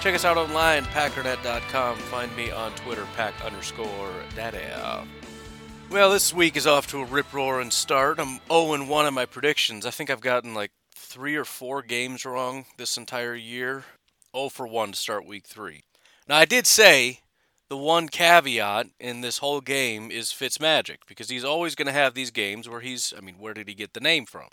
[0.00, 1.98] Check us out online, packernet.com.
[1.98, 4.64] Find me on Twitter, pack underscore daddy.
[5.90, 8.18] Well, this week is off to a rip roaring start.
[8.18, 9.84] I'm 0 1 on my predictions.
[9.84, 13.84] I think I've gotten like three or four games wrong this entire year.
[14.34, 15.82] 0 for 1 to start week three.
[16.26, 17.20] Now, I did say
[17.68, 22.14] the one caveat in this whole game is Fitzmagic because he's always going to have
[22.14, 24.48] these games where he's, I mean, where did he get the name from?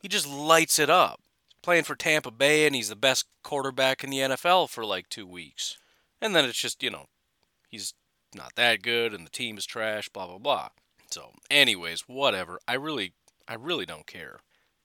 [0.00, 1.20] He just lights it up.
[1.62, 5.26] Playing for Tampa Bay and he's the best quarterback in the NFL for like two
[5.26, 5.78] weeks.
[6.20, 7.06] And then it's just, you know,
[7.68, 7.94] he's
[8.34, 10.68] not that good and the team is trash, blah, blah, blah.
[11.10, 12.58] So, anyways, whatever.
[12.66, 13.12] I really,
[13.46, 14.40] I really don't care.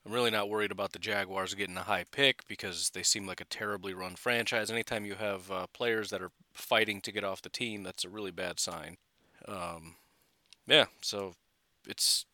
[0.08, 3.40] I'm really not worried about the Jaguars getting a high pick because they seem like
[3.40, 4.70] a terribly run franchise.
[4.70, 8.08] Anytime you have uh, players that are fighting to get off the team, that's a
[8.08, 8.96] really bad sign.
[9.46, 9.96] Um,
[10.66, 11.34] yeah, so
[11.86, 12.24] it's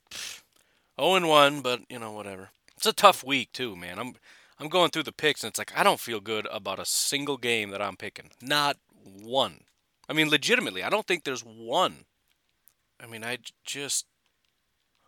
[1.00, 2.50] 0 1, but you know whatever.
[2.76, 3.98] It's a tough week too, man.
[3.98, 4.14] I'm
[4.58, 7.36] I'm going through the picks and it's like I don't feel good about a single
[7.36, 8.30] game that I'm picking.
[8.40, 9.60] Not one.
[10.08, 12.04] I mean, legitimately, I don't think there's one.
[13.00, 14.06] I mean, I just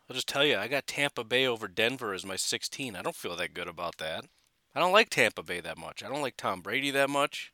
[0.09, 2.95] I'll just tell you, I got Tampa Bay over Denver as my 16.
[2.95, 4.25] I don't feel that good about that.
[4.73, 6.03] I don't like Tampa Bay that much.
[6.03, 7.51] I don't like Tom Brady that much.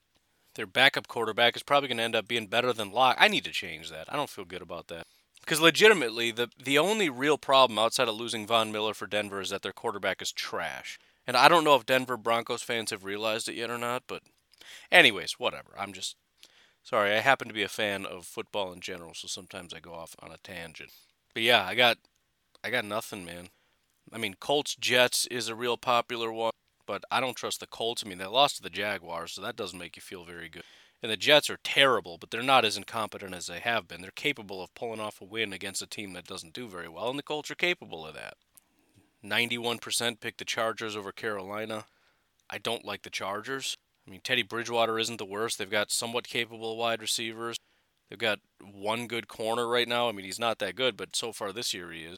[0.56, 3.18] Their backup quarterback is probably going to end up being better than Lock.
[3.20, 4.12] I need to change that.
[4.12, 5.08] I don't feel good about that.
[5.44, 9.50] Because legitimately, the the only real problem outside of losing Von Miller for Denver is
[9.50, 10.98] that their quarterback is trash.
[11.28, 14.24] And I don't know if Denver Broncos fans have realized it yet or not, but
[14.92, 15.74] anyways, whatever.
[15.78, 16.16] I'm just
[16.82, 17.14] sorry.
[17.14, 20.16] I happen to be a fan of football in general, so sometimes I go off
[20.20, 20.92] on a tangent.
[21.34, 21.98] But yeah, I got
[22.64, 23.50] I got nothing, man.
[24.12, 26.52] I mean, Colts Jets is a real popular one,
[26.86, 28.04] but I don't trust the Colts.
[28.06, 30.64] I mean, they lost to the Jaguars, so that doesn't make you feel very good.
[31.04, 34.02] And the Jets are terrible, but they're not as incompetent as they have been.
[34.02, 37.10] They're capable of pulling off a win against a team that doesn't do very well,
[37.10, 38.36] and the Colts are capable of that.
[39.24, 41.86] 91% picked the Chargers over Carolina.
[42.50, 43.78] I don't like the Chargers.
[44.08, 45.58] I mean, Teddy Bridgewater isn't the worst.
[45.58, 47.58] They've got somewhat capable wide receivers.
[48.10, 50.08] They've got one good corner right now.
[50.08, 52.18] I mean, he's not that good, but so far this year he is.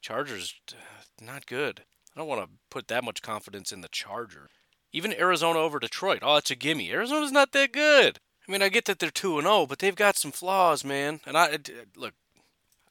[0.00, 1.82] Chargers, uh, not good.
[2.16, 4.50] I don't want to put that much confidence in the Chargers.
[4.92, 6.20] Even Arizona over Detroit.
[6.22, 6.92] Oh, it's a gimme.
[6.92, 8.18] Arizona's not that good.
[8.46, 11.20] I mean, I get that they're 2 and 0, but they've got some flaws, man.
[11.26, 11.58] And I
[11.96, 12.14] look,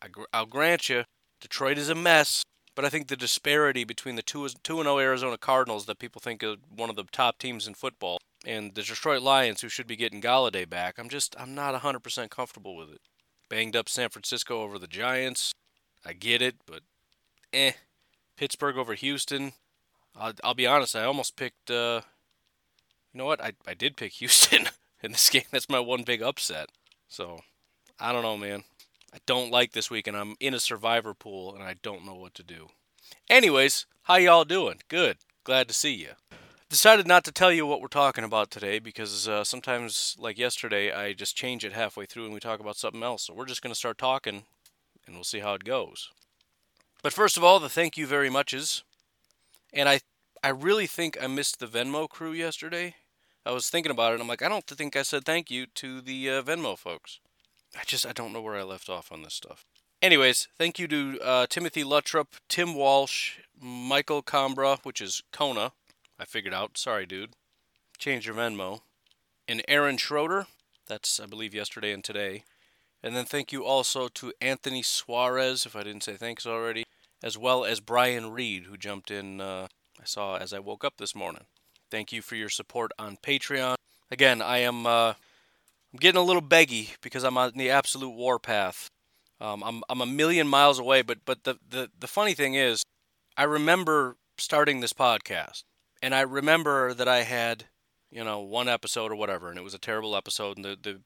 [0.02, 1.06] I, I'll grant you,
[1.42, 2.44] Detroit is a mess,
[2.76, 6.44] but I think the disparity between the 2 2 0 Arizona Cardinals that people think
[6.44, 9.96] are one of the top teams in football and the Detroit Lions who should be
[9.96, 13.02] getting Golladay back, I'm just I'm not 100% comfortable with it.
[13.50, 15.54] Banged up San Francisco over the Giants.
[16.06, 16.82] I get it, but
[17.54, 17.74] eh.
[18.38, 19.54] Pittsburgh over Houston.
[20.20, 21.70] I'll, I'll be honest, I almost picked.
[21.70, 22.02] Uh,
[23.14, 23.44] you know what?
[23.44, 24.68] I, I did pick Houston
[25.02, 25.44] in this game.
[25.52, 26.70] That's my one big upset.
[27.08, 27.40] So,
[28.00, 28.64] I don't know, man.
[29.14, 32.16] I don't like this week, and I'm in a survivor pool, and I don't know
[32.16, 32.68] what to do.
[33.30, 34.80] Anyways, how y'all doing?
[34.90, 35.18] Good.
[35.44, 36.10] Glad to see you.
[36.70, 40.92] Decided not to tell you what we're talking about today because uh, sometimes, like yesterday,
[40.92, 43.24] I just change it halfway through and we talk about something else.
[43.24, 44.44] So we're just going to start talking,
[45.06, 46.10] and we'll see how it goes.
[47.02, 48.84] But first of all, the thank you very muches.
[49.74, 50.00] And I
[50.44, 52.96] I really think I missed the Venmo crew yesterday.
[53.46, 56.02] I was thinking about it I'm like, I don't think I said thank you to
[56.02, 57.20] the uh, Venmo folks.
[57.76, 59.66] I just I don't know where I left off on this stuff.
[60.02, 65.72] Anyways, thank you to uh, Timothy Luttrup, Tim Walsh, Michael Combra, which is Kona.
[66.20, 66.78] I figured out.
[66.78, 67.32] Sorry, dude.
[67.98, 68.82] Change your Venmo.
[69.48, 70.46] And Aaron Schroeder.
[70.88, 72.44] That's, I believe, yesterday and today.
[73.02, 76.86] And then thank you also to Anthony Suarez, if I didn't say thanks already,
[77.24, 79.68] as well as Brian Reed, who jumped in, uh,
[80.00, 81.46] I saw as I woke up this morning.
[81.90, 83.76] Thank you for your support on Patreon.
[84.12, 85.14] Again, I am uh,
[85.94, 88.90] I'm getting a little beggy because I'm on the absolute warpath.
[89.40, 92.84] Um, I'm I'm a million miles away, but but the, the the funny thing is,
[93.36, 95.64] I remember starting this podcast,
[96.02, 97.66] and I remember that I had,
[98.12, 101.02] you know, one episode or whatever, and it was a terrible episode, and the the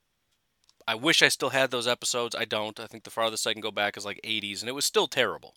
[0.88, 2.36] I wish I still had those episodes.
[2.36, 2.80] I don't.
[2.80, 5.08] I think the farthest I can go back is like 80s, and it was still
[5.08, 5.54] terrible.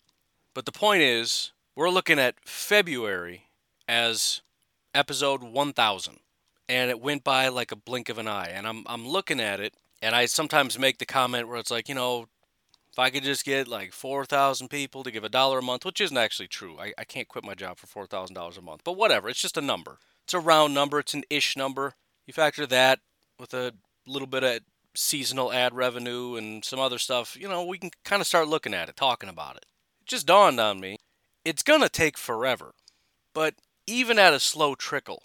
[0.55, 3.49] But the point is, we're looking at February
[3.89, 4.41] as
[4.93, 6.19] episode 1000,
[6.69, 8.47] and it went by like a blink of an eye.
[8.51, 11.89] And I'm I'm looking at it, and I sometimes make the comment where it's like,
[11.89, 12.29] you know,
[12.89, 15.99] if I could just get like 4,000 people to give a dollar a month, which
[15.99, 16.77] isn't actually true.
[16.79, 18.81] I, I can't quit my job for $4,000 a month.
[18.85, 19.97] But whatever, it's just a number.
[20.23, 21.95] It's a round number, it's an ish number.
[22.25, 22.99] You factor that
[23.37, 23.73] with a
[24.07, 24.61] little bit of
[24.95, 28.73] seasonal ad revenue and some other stuff, you know, we can kind of start looking
[28.73, 29.65] at it, talking about it.
[30.05, 30.97] Just dawned on me
[31.45, 32.73] it's going to take forever.
[33.33, 33.53] But
[33.87, 35.23] even at a slow trickle,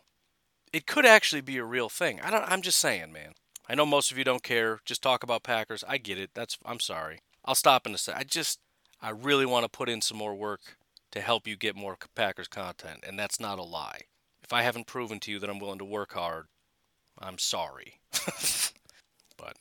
[0.72, 2.20] it could actually be a real thing.
[2.20, 3.32] I don't I'm just saying, man.
[3.68, 4.80] I know most of you don't care.
[4.84, 5.82] Just talk about Packers.
[5.88, 6.30] I get it.
[6.34, 7.20] That's I'm sorry.
[7.44, 7.98] I'll stop in a.
[8.14, 8.60] I just,
[9.00, 10.76] I really want to put in some more work
[11.12, 14.02] to help you get more Packers content, and that's not a lie.
[14.42, 16.46] If I haven't proven to you that I'm willing to work hard,
[17.18, 18.00] I'm sorry.
[19.36, 19.56] but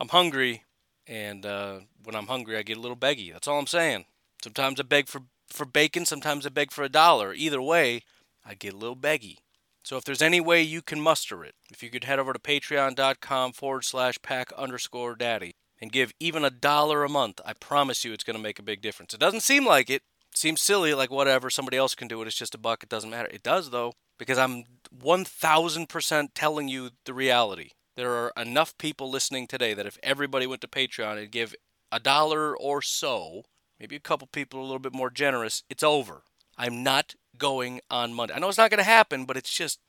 [0.00, 0.64] I'm hungry,
[1.06, 3.32] and uh, when I'm hungry, I get a little beggy.
[3.32, 4.06] That's all I'm saying.
[4.42, 7.32] Sometimes I beg for, for bacon, sometimes I beg for a dollar.
[7.32, 8.02] Either way,
[8.44, 9.38] I get a little beggy.
[9.84, 12.38] So if there's any way you can muster it, if you could head over to
[12.38, 18.04] patreon.com forward slash pack underscore daddy, and give even a dollar a month, I promise
[18.04, 19.12] you it's going to make a big difference.
[19.12, 19.94] It doesn't seem like it.
[19.94, 20.02] it.
[20.34, 22.26] Seems silly, like whatever, somebody else can do it.
[22.26, 22.84] It's just a buck.
[22.84, 23.28] It doesn't matter.
[23.30, 24.64] It does, though, because I'm
[24.96, 27.70] 1000% telling you the reality.
[27.96, 31.54] There are enough people listening today that if everybody went to Patreon and give
[31.90, 33.42] a dollar or so,
[33.82, 36.22] maybe a couple people are a little bit more generous, it's over.
[36.56, 38.32] I'm not going on Monday.
[38.32, 39.80] I know it's not going to happen, but it's just,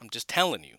[0.00, 0.76] I'm just telling you.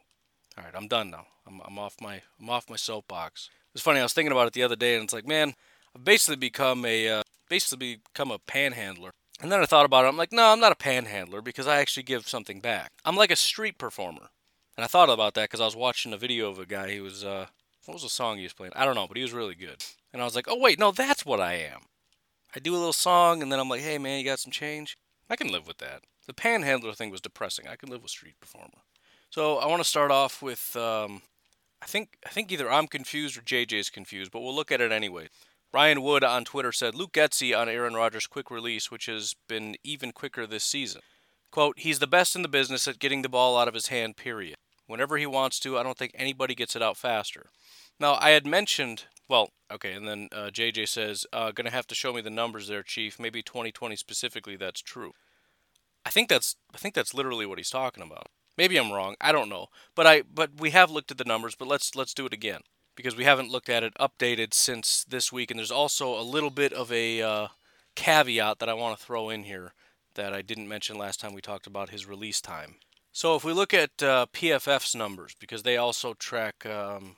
[0.57, 1.27] All right, I'm done now.
[1.45, 3.49] I'm, I'm off my I'm off my soapbox.
[3.73, 3.99] It's funny.
[3.99, 5.53] I was thinking about it the other day, and it's like, man,
[5.95, 9.11] I've basically become a uh, basically become a panhandler.
[9.39, 10.07] And then I thought about it.
[10.09, 12.91] I'm like, no, I'm not a panhandler because I actually give something back.
[13.05, 14.29] I'm like a street performer.
[14.75, 16.91] And I thought about that because I was watching a video of a guy.
[16.91, 17.47] He was, uh,
[17.85, 18.73] what was the song he was playing?
[18.75, 19.83] I don't know, but he was really good.
[20.13, 21.81] And I was like, oh wait, no, that's what I am.
[22.55, 24.97] I do a little song, and then I'm like, hey man, you got some change?
[25.29, 26.03] I can live with that.
[26.27, 27.67] The panhandler thing was depressing.
[27.67, 28.83] I can live with street performer.
[29.29, 31.21] So I want to start off with um,
[31.81, 34.91] I think I think either I'm confused or JJ's confused, but we'll look at it
[34.91, 35.29] anyway.
[35.73, 39.75] Ryan Wood on Twitter said Luke Getsy on Aaron Rodgers' quick release, which has been
[39.83, 41.01] even quicker this season.
[41.49, 44.17] Quote, he's the best in the business at getting the ball out of his hand,
[44.17, 44.57] period.
[44.87, 47.47] Whenever he wants to, I don't think anybody gets it out faster.
[47.99, 51.95] Now, I had mentioned, well, okay, and then uh, JJ says, uh, gonna have to
[51.95, 53.17] show me the numbers there, Chief.
[53.17, 55.13] Maybe 2020 specifically, that's true.
[56.05, 58.27] I think that's I think that's literally what he's talking about.
[58.57, 59.15] Maybe I'm wrong.
[59.21, 59.67] I don't know.
[59.95, 62.61] But I but we have looked at the numbers, but let's let's do it again
[62.97, 66.49] because we haven't looked at it updated since this week and there's also a little
[66.49, 67.47] bit of a uh,
[67.95, 69.73] caveat that I want to throw in here
[70.15, 72.75] that I didn't mention last time we talked about his release time.
[73.13, 77.15] So if we look at uh, PFF's numbers because they also track um,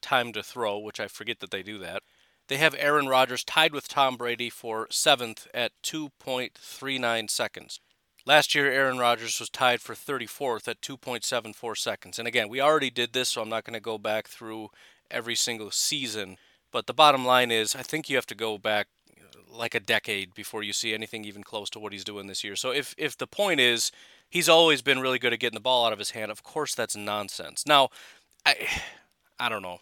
[0.00, 2.02] time to throw, which I forget that they do that.
[2.48, 7.80] They have Aaron Rodgers tied with Tom Brady for seventh at 2.39 seconds.
[8.26, 12.18] Last year, Aaron Rodgers was tied for 34th at 2.74 seconds.
[12.18, 14.70] And again, we already did this, so I'm not going to go back through
[15.10, 16.36] every single season.
[16.72, 18.88] But the bottom line is, I think you have to go back
[19.18, 22.44] uh, like a decade before you see anything even close to what he's doing this
[22.44, 22.56] year.
[22.56, 23.90] So if if the point is
[24.28, 26.74] he's always been really good at getting the ball out of his hand, of course
[26.74, 27.64] that's nonsense.
[27.66, 27.88] Now,
[28.44, 28.68] I
[29.40, 29.78] I don't know.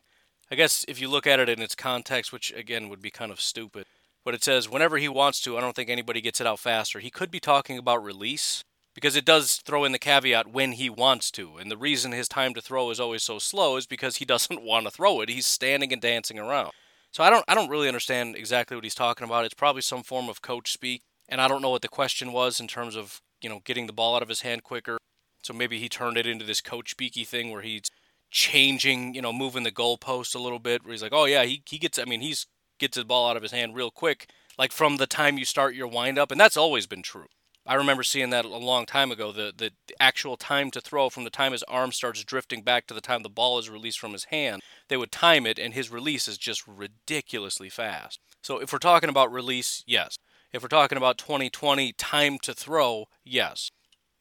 [0.50, 3.30] I guess if you look at it in its context, which again would be kind
[3.30, 3.86] of stupid,
[4.24, 7.00] but it says whenever he wants to, I don't think anybody gets it out faster.
[7.00, 8.64] He could be talking about release
[8.94, 11.56] because it does throw in the caveat when he wants to.
[11.56, 14.62] And the reason his time to throw is always so slow is because he doesn't
[14.62, 15.28] want to throw it.
[15.28, 16.72] He's standing and dancing around.
[17.12, 19.44] So I don't I don't really understand exactly what he's talking about.
[19.44, 22.60] It's probably some form of coach speak, and I don't know what the question was
[22.60, 24.98] in terms of, you know, getting the ball out of his hand quicker.
[25.42, 27.90] So maybe he turned it into this coach speaky thing where he's
[28.30, 31.62] changing, you know, moving the goalpost a little bit where he's like, "Oh yeah, he
[31.66, 32.46] he gets I mean, he's
[32.78, 35.74] gets the ball out of his hand real quick, like from the time you start
[35.74, 37.26] your windup, and that's always been true.
[37.66, 39.30] I remember seeing that a long time ago.
[39.30, 42.86] The, the, the actual time to throw from the time his arm starts drifting back
[42.86, 45.74] to the time the ball is released from his hand, they would time it, and
[45.74, 48.20] his release is just ridiculously fast.
[48.42, 50.16] So if we're talking about release, yes.
[50.50, 53.70] If we're talking about 2020 time to throw, yes.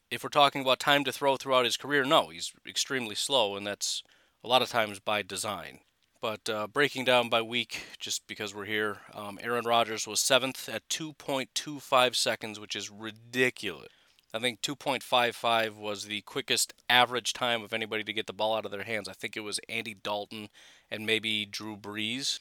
[0.10, 3.68] If we're talking about time to throw throughout his career, no, he's extremely slow, and
[3.68, 4.04] that's
[4.44, 5.80] a lot of times by design.
[6.22, 10.70] But uh, breaking down by week, just because we're here, um, Aaron Rodgers was seventh
[10.70, 13.90] at 2.25 seconds, which is ridiculous.
[14.34, 18.66] I think 2.55 was the quickest average time of anybody to get the ball out
[18.66, 19.08] of their hands.
[19.08, 20.50] I think it was Andy Dalton
[20.90, 22.40] and maybe Drew Brees.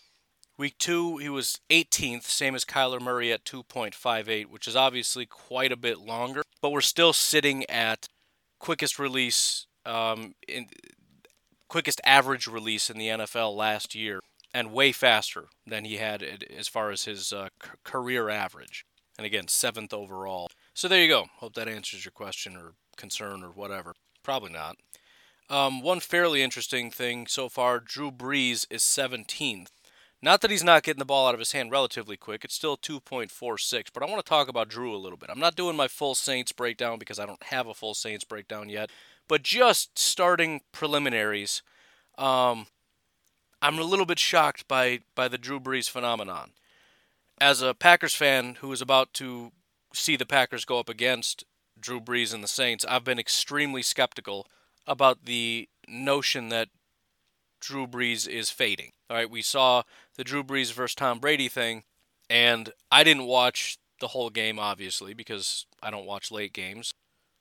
[0.59, 5.71] Week two, he was 18th, same as Kyler Murray at 2.58, which is obviously quite
[5.71, 6.43] a bit longer.
[6.63, 8.09] But we're still sitting at
[8.59, 10.69] quickest release um, in
[11.69, 14.21] quickest average release in the NFL last year,
[14.55, 17.49] and way faster than he had as far as his uh,
[17.85, 18.85] career average.
[19.19, 20.51] And again, seventh overall.
[20.75, 21.27] So there you go.
[21.37, 23.95] Hope that answers your question or concern or whatever.
[24.23, 24.77] Probably not.
[25.49, 29.69] Um, one fairly interesting thing so far Drew Brees is 17th.
[30.23, 32.77] Not that he's not getting the ball out of his hand relatively quick, it's still
[32.77, 35.29] 2.46, but I want to talk about Drew a little bit.
[35.31, 38.69] I'm not doing my full Saints breakdown because I don't have a full Saints breakdown
[38.69, 38.91] yet,
[39.29, 41.63] but just starting preliminaries,
[42.17, 42.67] um,
[43.61, 46.53] I'm a little bit shocked by, by the Drew Brees phenomenon.
[47.39, 49.53] As a Packers fan who is about to
[49.93, 51.45] see the Packers go up against
[51.79, 54.47] Drew Brees and the Saints, I've been extremely skeptical
[54.87, 56.69] about the notion that
[57.61, 58.93] Drew Brees is fading.
[59.11, 59.83] All right, we saw
[60.17, 61.85] the Drew Brees versus Tom Brady thing,
[62.29, 66.93] and I didn't watch the whole game, obviously, because I don't watch late games.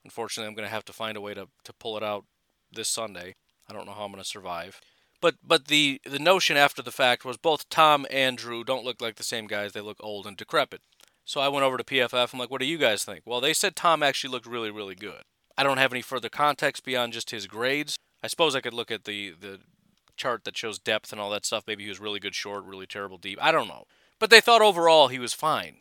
[0.04, 2.26] Unfortunately, I'm going to have to find a way to, to pull it out
[2.72, 3.36] this Sunday.
[3.70, 4.80] I don't know how I'm going to survive.
[5.22, 9.02] But but the the notion after the fact was both Tom and Drew don't look
[9.02, 9.72] like the same guys.
[9.72, 10.82] They look old and decrepit.
[11.24, 12.32] So I went over to PFF.
[12.32, 13.24] I'm like, what do you guys think?
[13.26, 15.24] Well, they said Tom actually looked really really good.
[15.58, 17.98] I don't have any further context beyond just his grades.
[18.22, 19.62] I suppose I could look at the the
[20.16, 21.64] chart that shows depth and all that stuff.
[21.68, 23.40] Maybe he was really good short, really terrible deep.
[23.42, 23.86] I don't know.
[24.20, 25.78] But they thought overall he was fine.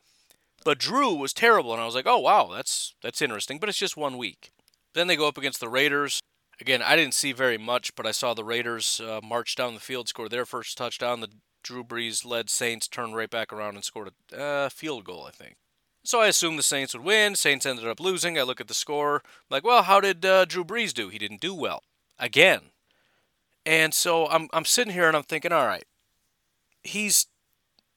[0.65, 3.59] But Drew was terrible, and I was like, oh wow, that's that's interesting.
[3.59, 4.51] But it's just one week.
[4.95, 6.21] Then they go up against the Raiders.
[6.61, 9.81] Again, I didn't see very much, but I saw the Raiders uh, march down the
[9.81, 11.21] field, score their first touchdown.
[11.21, 11.31] The
[11.63, 15.33] Drew Brees led Saints turned right back around and scored a uh, field goal, I
[15.33, 15.57] think.
[16.05, 17.35] So I assumed the Saints would win.
[17.35, 18.39] Saints ended up losing.
[18.39, 21.09] I look at the score, like, well, how did uh, Drew Brees do?
[21.09, 21.83] He didn't do well
[22.19, 22.61] again.
[23.67, 25.85] And so I'm I'm sitting here and I'm thinking, all right,
[26.83, 27.27] he's,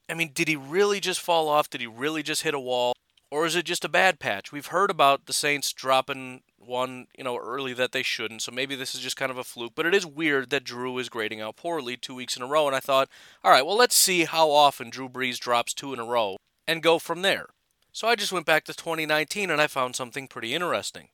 [0.09, 1.69] I mean, did he really just fall off?
[1.69, 2.93] Did he really just hit a wall?
[3.29, 4.53] Or is it just a bad patch?
[4.53, 8.41] We've heard about the Saints dropping one, you know, early that they shouldn't.
[8.41, 9.73] So maybe this is just kind of a fluke.
[9.75, 12.67] But it is weird that Drew is grading out poorly two weeks in a row.
[12.67, 13.09] And I thought,
[13.43, 16.81] all right, well, let's see how often Drew Brees drops two in a row and
[16.81, 17.47] go from there.
[17.91, 21.09] So I just went back to 2019 and I found something pretty interesting.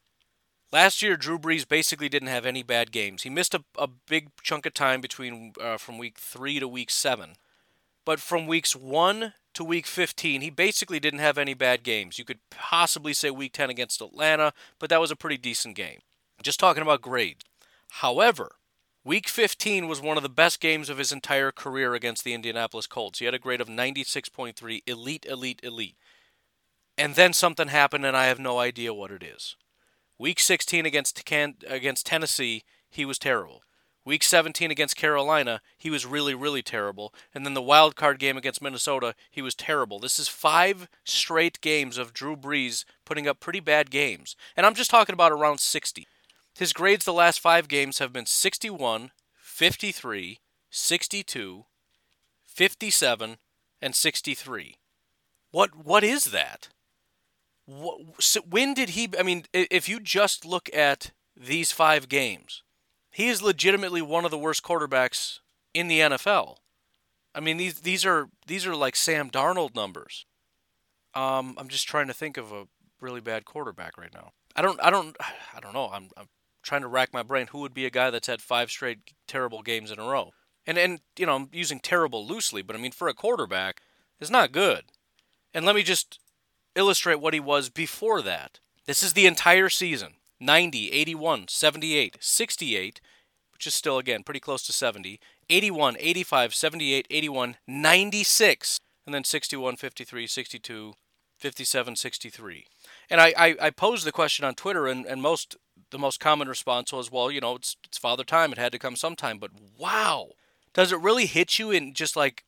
[0.73, 3.21] Last year, Drew Brees basically didn't have any bad games.
[3.21, 6.89] He missed a, a big chunk of time between uh, from week three to week
[6.89, 7.35] seven,
[8.05, 12.17] but from weeks one to week 15, he basically didn't have any bad games.
[12.17, 15.99] You could possibly say week 10 against Atlanta, but that was a pretty decent game.
[16.41, 17.45] Just talking about grades.
[18.01, 18.55] However,
[19.05, 22.87] Week 15 was one of the best games of his entire career against the Indianapolis
[22.87, 23.19] Colts.
[23.19, 25.97] He had a grade of 96.3, elite, elite, elite
[26.97, 29.55] and then something happened, and I have no idea what it is.
[30.17, 33.63] Week 16 against Can- against Tennessee, he was terrible.
[34.05, 37.13] Week 17 against Carolina, he was really, really terrible.
[37.33, 39.97] And then the wild card game against Minnesota, he was terrible.
[39.97, 44.35] This is five straight games of Drew Brees putting up pretty bad games.
[44.57, 46.05] And I'm just talking about around 60.
[46.57, 50.39] His grades the last five games have been 61, 53,
[50.69, 51.65] 62,
[52.45, 53.37] 57,
[53.81, 54.75] and 63.
[55.51, 56.69] What what is that?
[58.19, 59.09] So when did he?
[59.17, 62.63] I mean, if you just look at these five games,
[63.11, 65.39] he is legitimately one of the worst quarterbacks
[65.73, 66.57] in the NFL.
[67.35, 70.25] I mean, these these are these are like Sam Darnold numbers.
[71.15, 72.67] Um, I'm just trying to think of a
[72.99, 74.31] really bad quarterback right now.
[74.55, 75.15] I don't I don't
[75.55, 75.89] I don't know.
[75.91, 76.27] I'm I'm
[76.61, 77.47] trying to rack my brain.
[77.47, 80.31] Who would be a guy that's had five straight terrible games in a row?
[80.65, 83.81] And and you know I'm using terrible loosely, but I mean for a quarterback,
[84.19, 84.85] it's not good.
[85.53, 86.19] And let me just
[86.75, 88.59] illustrate what he was before that.
[88.85, 93.01] This is the entire season 90, 81, 78, 68,
[93.53, 99.23] which is still, again, pretty close to 70, 81, 85, 78, 81, 96, and then
[99.23, 100.93] 61, 53, 62,
[101.37, 102.65] 57, 63.
[103.09, 105.57] And I, I, I posed the question on Twitter, and, and most
[105.91, 108.51] the most common response was, well, you know, it's, it's father time.
[108.51, 109.37] It had to come sometime.
[109.37, 110.29] But wow,
[110.73, 112.43] does it really hit you in just like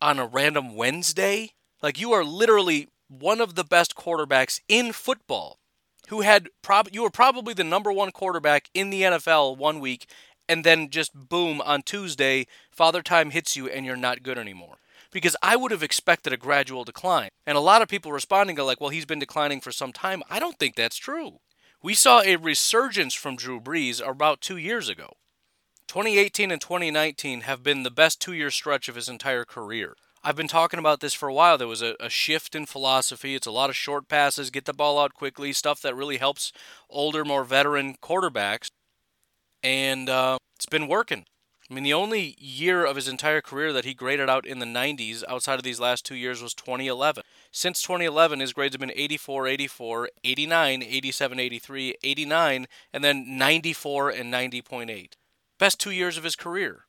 [0.00, 1.52] on a random Wednesday?
[1.82, 5.58] Like you are literally one of the best quarterbacks in football
[6.08, 10.06] who had prob you were probably the number one quarterback in the NFL one week
[10.48, 14.76] and then just boom on Tuesday father time hits you and you're not good anymore.
[15.10, 17.28] Because I would have expected a gradual decline.
[17.46, 20.22] And a lot of people responding are like well he's been declining for some time.
[20.28, 21.38] I don't think that's true.
[21.82, 25.12] We saw a resurgence from Drew Brees about 2 years ago.
[25.86, 29.94] 2018 and 2019 have been the best 2 year stretch of his entire career
[30.26, 31.58] I've been talking about this for a while.
[31.58, 33.34] There was a, a, shift in philosophy.
[33.34, 36.50] It's a lot of short passes, get the ball out quickly, stuff that really helps
[36.88, 38.68] older, more veteran quarterbacks.
[39.62, 41.26] And uh, it's been working.
[41.70, 44.66] I mean, the only year of his entire career that he graded out in the
[44.66, 47.22] 90s outside of these last two years was 2011.
[47.52, 54.10] Since 2011, his grades have been 84, 84, 89, 87, 83, 89, and then 94
[54.10, 55.12] and 90.8.
[55.58, 56.86] best two years of his career.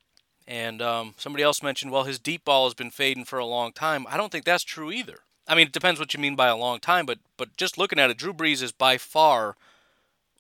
[0.48, 3.72] And um, somebody else mentioned, well, his deep ball has been fading for a long
[3.72, 4.06] time.
[4.10, 5.20] I don't think that's true either.
[5.48, 8.00] I mean, it depends what you mean by a long time, but but just looking
[8.00, 9.56] at it, Drew Brees is by far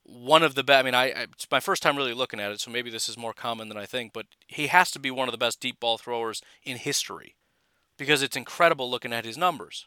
[0.04, 0.80] one of the best.
[0.80, 3.10] I mean, I, I, it's my first time really looking at it, so maybe this
[3.10, 4.14] is more common than I think.
[4.14, 7.36] But he has to be one of the best deep ball throwers in history
[7.98, 9.86] because it's incredible looking at his numbers.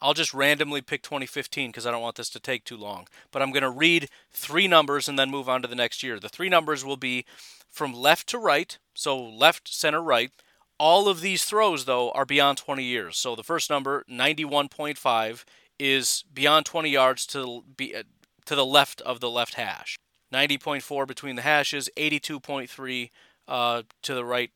[0.00, 3.08] I'll just randomly pick 2015 because I don't want this to take too long.
[3.32, 6.20] But I'm going to read three numbers and then move on to the next year.
[6.20, 7.24] The three numbers will be
[7.68, 10.32] from left to right, so left, center, right.
[10.76, 13.16] All of these throws, though, are beyond 20 years.
[13.16, 15.44] So the first number, 91.5,
[15.78, 18.02] is beyond 20 yards to be uh,
[18.46, 19.98] to the left of the left hash.
[20.32, 23.10] 90.4 between the hashes, 82.3
[23.46, 24.50] uh, to the right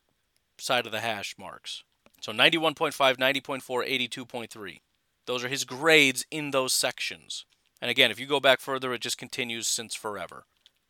[0.59, 1.85] side of the hash marks.
[2.21, 4.81] So 91.5, 90.4, 82.3.
[5.27, 7.45] Those are his grades in those sections.
[7.81, 10.47] And again, if you go back further, it just continues since forever.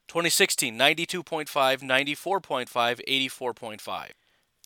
[0.09, 1.49] 2016, 92.5,
[1.81, 4.11] 94.5, 84.5.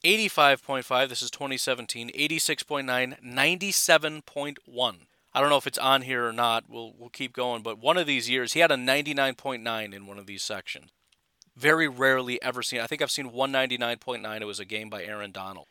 [0.04, 4.96] 85.5, this is 2017, 86.9, 97.1.
[5.36, 6.64] I don't know if it's on here or not.
[6.66, 10.18] We'll we'll keep going, but one of these years he had a 99.9 in one
[10.18, 10.90] of these sections.
[11.54, 12.80] Very rarely ever seen.
[12.80, 14.40] I think I've seen 199.9.
[14.40, 15.66] It was a game by Aaron Donald.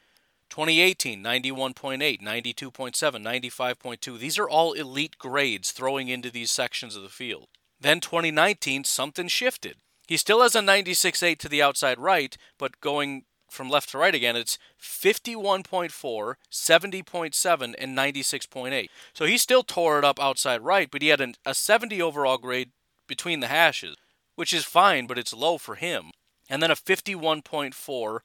[0.50, 4.20] 2018, 91.8, 92.7, 95.2.
[4.20, 7.48] These are all elite grades throwing into these sections of the field.
[7.80, 9.78] Then 2019, something shifted.
[10.08, 14.14] He still has a 96.8 to the outside right, but going from left to right
[14.14, 18.88] again, it's 51.4, 70.7, and 96.8.
[19.14, 22.38] So he still tore it up outside right, but he had an, a 70 overall
[22.38, 22.72] grade
[23.08, 23.96] between the hashes,
[24.36, 26.12] which is fine, but it's low for him.
[26.50, 28.20] And then a 51.4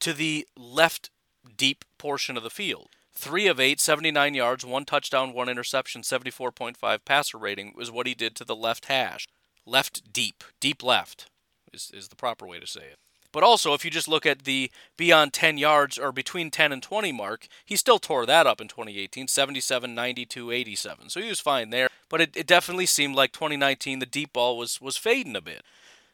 [0.00, 1.10] to the left
[1.56, 2.90] deep portion of the field.
[3.20, 8.14] Three of eight, 79 yards, one touchdown, one interception, 74.5 passer rating was what he
[8.14, 9.26] did to the left hash.
[9.66, 11.28] Left deep, deep left
[11.72, 12.98] is, is the proper way to say it.
[13.32, 16.80] But also, if you just look at the beyond 10 yards or between 10 and
[16.80, 21.10] 20 mark, he still tore that up in 2018 77, 92, 87.
[21.10, 21.88] So he was fine there.
[22.08, 25.64] But it, it definitely seemed like 2019, the deep ball was, was fading a bit.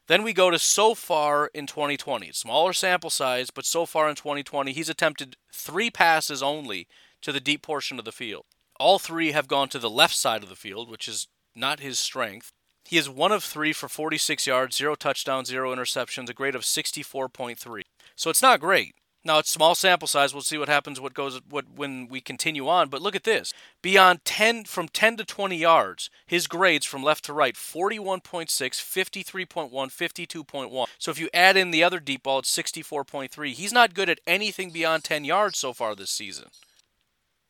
[0.07, 2.31] Then we go to so far in 2020.
[2.33, 6.87] Smaller sample size, but so far in 2020, he's attempted three passes only
[7.23, 8.45] to the deep portion of the field.
[8.79, 11.99] All three have gone to the left side of the field, which is not his
[11.99, 12.53] strength.
[12.85, 16.63] He is one of three for 46 yards, zero touchdowns, zero interceptions, a grade of
[16.63, 17.83] 64.3.
[18.15, 18.95] So it's not great.
[19.25, 20.35] Now it's small sample size.
[20.35, 22.89] We'll see what happens what goes what when we continue on.
[22.89, 23.55] But look at this.
[23.81, 29.71] Beyond 10 from 10 to 20 yards, his grades from left to right 41.6, 53.1,
[29.71, 30.87] 52.1.
[30.99, 33.53] So if you add in the other deep ball, it's 64.3.
[33.53, 36.49] He's not good at anything beyond 10 yards so far this season.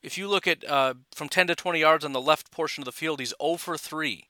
[0.02, 2.86] If you look at uh, from 10 to 20 yards on the left portion of
[2.86, 4.28] the field, he's 0 for 3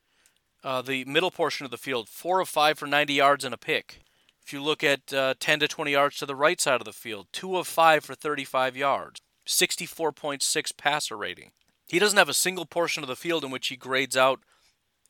[0.65, 3.59] uh, the middle portion of the field, four of five for 90 yards and a
[3.59, 4.01] pick.
[4.45, 6.93] If you look at uh, 10 to 20 yards to the right side of the
[6.93, 11.53] field, two of five for 35 yards, 64.6 passer rating.
[11.89, 14.41] He doesn't have a single portion of the field in which he grades out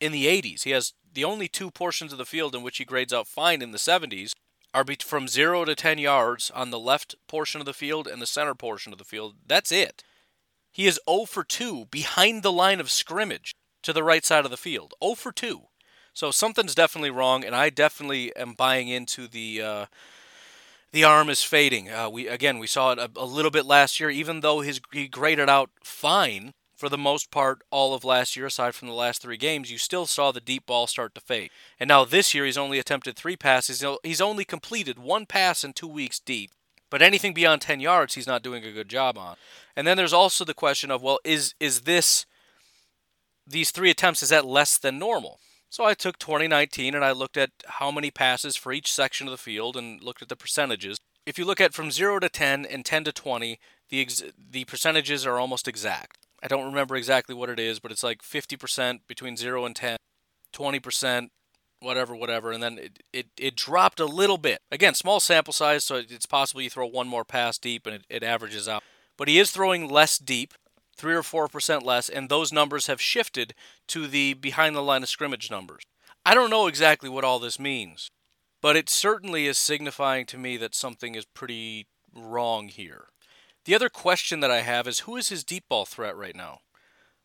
[0.01, 0.63] in the 80s.
[0.63, 3.61] He has the only two portions of the field in which he grades out fine
[3.61, 4.33] in the 70s
[4.73, 8.27] are from 0 to 10 yards on the left portion of the field and the
[8.27, 9.35] center portion of the field.
[9.47, 10.03] That's it.
[10.73, 14.51] He is 0 for 2 behind the line of scrimmage to the right side of
[14.51, 14.95] the field.
[15.03, 15.63] 0 for 2.
[16.15, 19.87] So something's definitely wrong, and I definitely am buying into the uh,
[20.93, 21.91] the arm is fading.
[21.91, 24.81] Uh, we again we saw it a, a, little bit last year, even though his
[24.93, 28.95] he graded out fine for the most part all of last year, aside from the
[28.95, 29.73] last three games.
[29.73, 31.51] You still saw the deep ball start to fade,
[31.81, 33.85] and now this year he's only attempted three passes.
[34.05, 36.53] He's only completed one pass in two weeks deep.
[36.91, 39.35] But anything beyond 10 yards, he's not doing a good job on.
[39.75, 42.25] And then there's also the question of, well, is is this
[43.45, 45.41] these three attempts is that less than normal.
[45.71, 49.33] So I took 2019 and I looked at how many passes for each section of
[49.33, 50.99] the field and looked at the percentages.
[51.27, 54.65] If you look at from 0 to 10 and 10 to 20, the ex- the
[54.65, 56.19] percentages are almost exact.
[56.43, 59.97] I don't remember exactly what it is, but it's like 50% between 0 and 10,
[60.53, 61.29] 20%,
[61.81, 64.59] whatever, whatever, and then it, it, it dropped a little bit.
[64.71, 68.05] Again, small sample size, so it's possible you throw one more pass deep and it,
[68.09, 68.83] it averages out.
[69.17, 70.55] But he is throwing less deep,
[70.97, 73.55] three or four percent less, and those numbers have shifted
[73.89, 75.83] to the behind the line of scrimmage numbers.
[76.25, 78.11] I don't know exactly what all this means,
[78.63, 83.07] but it certainly is signifying to me that something is pretty wrong here.
[83.65, 86.61] The other question that I have is who is his deep ball threat right now?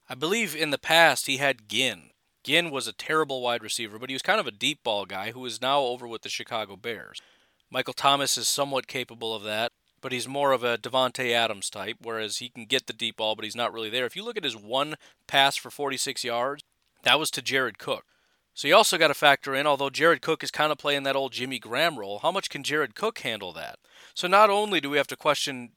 [0.09, 2.11] I believe in the past he had Ginn.
[2.43, 5.31] Ginn was a terrible wide receiver, but he was kind of a deep ball guy
[5.31, 7.21] who is now over with the Chicago Bears.
[7.69, 9.71] Michael Thomas is somewhat capable of that
[10.01, 13.35] but he's more of a Davante Adams type, whereas he can get the deep ball,
[13.35, 14.05] but he's not really there.
[14.05, 14.95] If you look at his one
[15.27, 16.63] pass for 46 yards,
[17.03, 18.05] that was to Jared Cook.
[18.53, 21.15] So you also got to factor in, although Jared Cook is kind of playing that
[21.15, 23.79] old Jimmy Graham role, how much can Jared Cook handle that?
[24.13, 25.69] So not only do we have to question,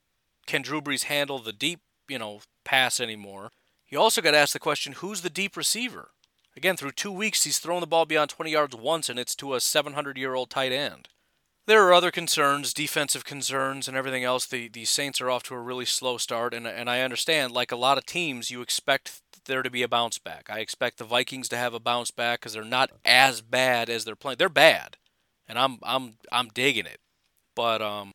[0.46, 3.52] can Drew Brees handle the deep, you know, pass anymore?
[3.88, 6.10] You also got to ask the question, who's the deep receiver?
[6.56, 9.54] Again, through two weeks, he's thrown the ball beyond 20 yards once, and it's to
[9.54, 11.08] a 700 year old tight end.
[11.66, 14.46] There are other concerns, defensive concerns, and everything else.
[14.46, 17.70] The, the Saints are off to a really slow start, and, and I understand, like
[17.70, 20.48] a lot of teams, you expect there to be a bounce back.
[20.50, 24.04] I expect the Vikings to have a bounce back because they're not as bad as
[24.04, 24.38] they're playing.
[24.38, 24.96] They're bad,
[25.48, 26.98] and I'm I'm I'm digging it.
[27.54, 28.12] But um,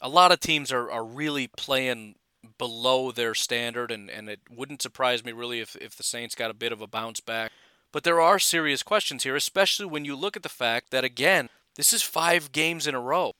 [0.00, 2.16] a lot of teams are, are really playing
[2.58, 6.50] below their standard, and, and it wouldn't surprise me really if, if the Saints got
[6.50, 7.52] a bit of a bounce back.
[7.92, 11.48] But there are serious questions here, especially when you look at the fact that, again,
[11.80, 13.32] this is five games in a row.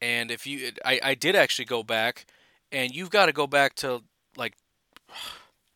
[0.00, 2.24] And if you, I, I did actually go back,
[2.70, 4.04] and you've got to go back to
[4.36, 4.54] like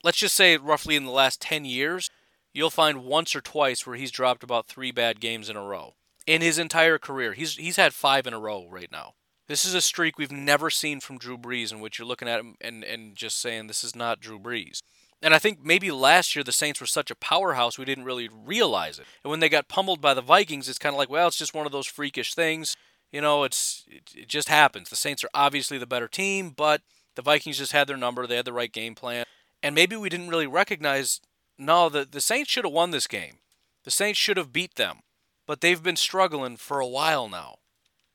[0.04, 2.10] let's just say roughly in the last 10 years,
[2.52, 5.94] you'll find once or twice where he's dropped about three bad games in a row.
[6.24, 9.14] In his entire career, he's he's had five in a row right now.
[9.48, 12.38] This is a streak we've never seen from Drew Brees, in which you're looking at
[12.38, 14.82] him and, and just saying this is not Drew Brees.
[15.24, 18.28] And I think maybe last year the Saints were such a powerhouse we didn't really
[18.28, 19.06] realize it.
[19.24, 21.54] And when they got pummeled by the Vikings, it's kind of like, well, it's just
[21.54, 22.76] one of those freakish things.
[23.10, 24.90] You know, it's it, it just happens.
[24.90, 26.82] The Saints are obviously the better team, but
[27.16, 28.26] the Vikings just had their number.
[28.26, 29.24] They had the right game plan
[29.64, 31.22] and maybe we didn't really recognize
[31.58, 33.38] no, the, the Saints should have won this game.
[33.84, 34.98] The Saints should have beat them.
[35.46, 37.56] But they've been struggling for a while now.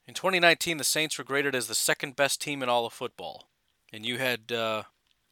[0.07, 3.47] In 2019, the Saints were graded as the second best team in all of football.
[3.91, 4.83] And you had uh,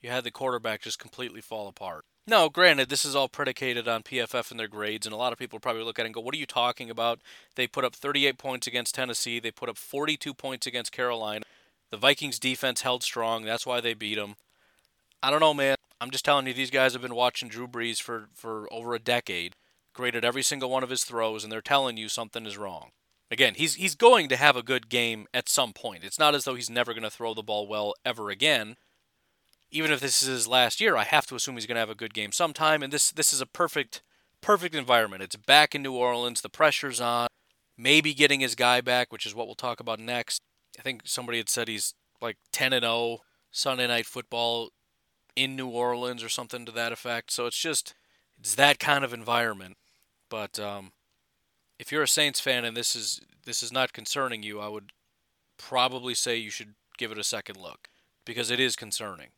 [0.01, 2.05] you had the quarterback just completely fall apart.
[2.29, 5.39] Now, granted, this is all predicated on PFF and their grades, and a lot of
[5.39, 7.21] people probably look at it and go, What are you talking about?
[7.55, 11.45] They put up 38 points against Tennessee, they put up 42 points against Carolina.
[11.89, 14.35] The Vikings defense held strong, that's why they beat them.
[15.23, 15.77] I don't know, man.
[16.01, 18.99] I'm just telling you, these guys have been watching Drew Brees for, for over a
[18.99, 19.55] decade,
[19.93, 22.91] graded every single one of his throws, and they're telling you something is wrong.
[23.31, 26.03] Again, he's he's going to have a good game at some point.
[26.03, 28.77] It's not as though he's never going to throw the ball well ever again.
[29.69, 31.89] Even if this is his last year, I have to assume he's going to have
[31.89, 32.81] a good game sometime.
[32.81, 34.01] And this this is a perfect
[34.41, 35.23] perfect environment.
[35.23, 36.41] It's back in New Orleans.
[36.41, 37.27] The pressure's on.
[37.77, 40.41] Maybe getting his guy back, which is what we'll talk about next.
[40.79, 43.19] I think somebody had said he's like 10 and 0
[43.51, 44.69] Sunday night football
[45.35, 47.31] in New Orleans or something to that effect.
[47.31, 47.93] So it's just
[48.39, 49.77] it's that kind of environment.
[50.29, 50.91] But um,
[51.79, 54.91] if you're a Saints fan and this is this is not concerning you, I would
[55.57, 57.89] probably say you should give it a second look
[58.25, 59.29] because it is concerning.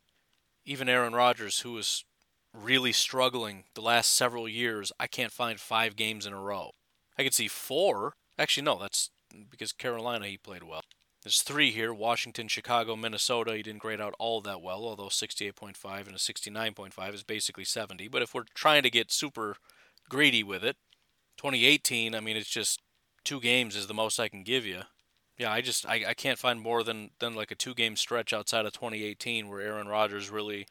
[0.64, 2.04] Even Aaron Rodgers, who was
[2.52, 6.72] really struggling the last several years, I can't find five games in a row.
[7.18, 8.14] I could see four.
[8.38, 9.10] Actually, no, that's
[9.50, 10.82] because Carolina he played well.
[11.22, 13.54] There's three here Washington, Chicago, Minnesota.
[13.54, 18.08] He didn't grade out all that well, although 68.5 and a 69.5 is basically 70.
[18.08, 19.56] But if we're trying to get super
[20.08, 20.76] greedy with it,
[21.36, 22.80] 2018, I mean, it's just
[23.22, 24.82] two games is the most I can give you.
[25.40, 28.32] Yeah, I just I, I can't find more than, than like a two game stretch
[28.32, 30.66] outside of 2018 where Aaron Rodgers really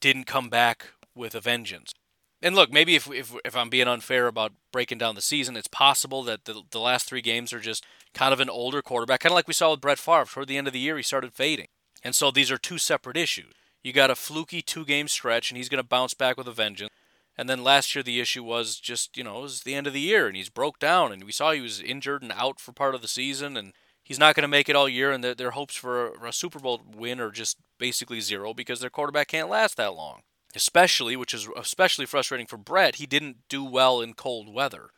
[0.00, 1.94] didn't come back with a vengeance
[2.42, 5.68] and look, maybe if, if if I'm being unfair about breaking down the season, it's
[5.68, 9.32] possible that the the last three games are just kind of an older quarterback, kind
[9.32, 10.26] of like we saw with Brett Favre.
[10.26, 11.68] Toward the end of the year, he started fading,
[12.04, 13.52] and so these are two separate issues.
[13.82, 16.52] You got a fluky two game stretch, and he's going to bounce back with a
[16.52, 16.90] vengeance.
[17.38, 19.92] And then last year, the issue was just you know it was the end of
[19.92, 22.72] the year, and he's broke down, and we saw he was injured and out for
[22.72, 23.72] part of the season, and
[24.02, 26.32] he's not going to make it all year, and their, their hopes for a, a
[26.32, 30.22] Super Bowl win are just basically zero because their quarterback can't last that long
[30.56, 34.88] especially, which is especially frustrating for Brett, he didn't do well in cold weather.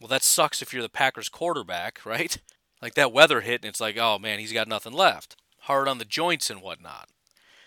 [0.00, 2.38] Well, that sucks if you're the Packers quarterback, right?
[2.80, 5.36] Like that weather hit, and it's like, oh man, he's got nothing left.
[5.60, 7.08] Hard on the joints and whatnot.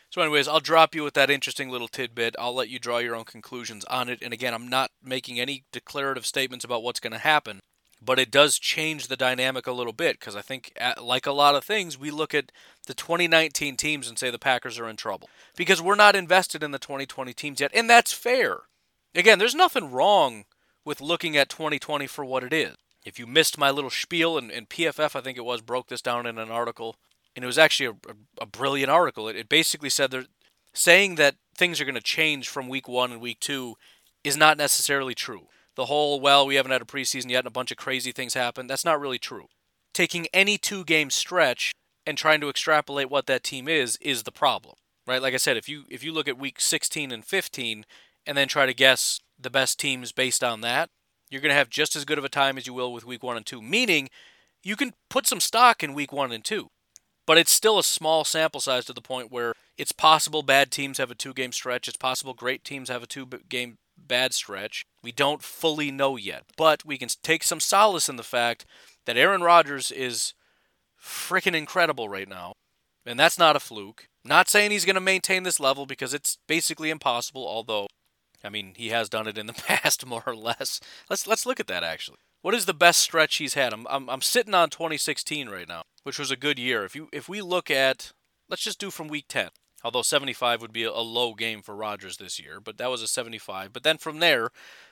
[0.10, 2.36] So, anyways, I'll drop you with that interesting little tidbit.
[2.40, 4.20] I'll let you draw your own conclusions on it.
[4.22, 7.60] And again, I'm not making any declarative statements about what's going to happen
[8.02, 11.32] but it does change the dynamic a little bit because I think, uh, like a
[11.32, 12.52] lot of things, we look at
[12.88, 16.72] the 2019 teams and say the Packers are in trouble because we're not invested in
[16.72, 18.62] the 2020 teams yet, and that's fair.
[19.14, 20.46] Again, there's nothing wrong
[20.86, 22.76] with looking at 2020 for what it is.
[23.06, 26.02] If you missed my little spiel, and, and PFF, I think it was, broke this
[26.02, 26.96] down in an article,
[27.40, 29.28] and it was actually a, a, a brilliant article.
[29.28, 30.26] It, it basically said they're
[30.74, 33.76] saying that things are going to change from week one and week two
[34.24, 35.48] is not necessarily true
[35.80, 38.34] the whole, well, we haven't had a preseason yet and a bunch of crazy things
[38.34, 39.48] happen, that's not really true.
[39.94, 41.72] Taking any two game stretch
[42.06, 44.76] and trying to extrapolate what that team is is the problem.
[45.08, 45.22] Right?
[45.22, 47.86] Like I said, if you if you look at week 16 and 15
[48.28, 50.90] and then try to guess the best teams based on that,
[51.30, 53.24] you're going to have just as good of a time as you will with week
[53.24, 54.10] 1 and 2, meaning
[54.62, 56.68] you can put some stock in week 1 and 2.
[57.30, 60.98] But it's still a small sample size to the point where it's possible bad teams
[60.98, 64.84] have a two game stretch, it's possible great teams have a two game bad stretch.
[65.04, 68.66] We don't fully know yet, but we can take some solace in the fact
[69.06, 70.34] that Aaron Rodgers is
[71.00, 72.54] freaking incredible right now.
[73.06, 74.08] And that's not a fluke.
[74.26, 77.86] Not saying he's going to maintain this level because it's basically impossible, although
[78.44, 80.80] I mean, he has done it in the past more or less.
[81.12, 82.18] Let's let's look at that actually.
[82.42, 83.74] What is the best stretch he's had?
[83.74, 86.86] I'm I'm, I'm sitting on 2016 right now, which was a good year.
[86.86, 88.12] If you if we look at
[88.50, 89.50] let's just do from week 10.
[89.82, 93.08] Although 75 would be a low game for Rodgers this year, but that was a
[93.08, 93.72] 75.
[93.72, 94.50] But then from there,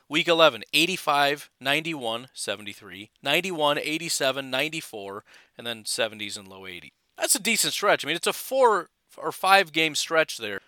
[0.08, 5.24] week 11, 85, 91, 73, 91, 87, 94,
[5.58, 6.94] and then 70s and low 80.
[7.18, 8.06] That's a decent stretch.
[8.06, 10.62] I mean, it's a four or five game stretch there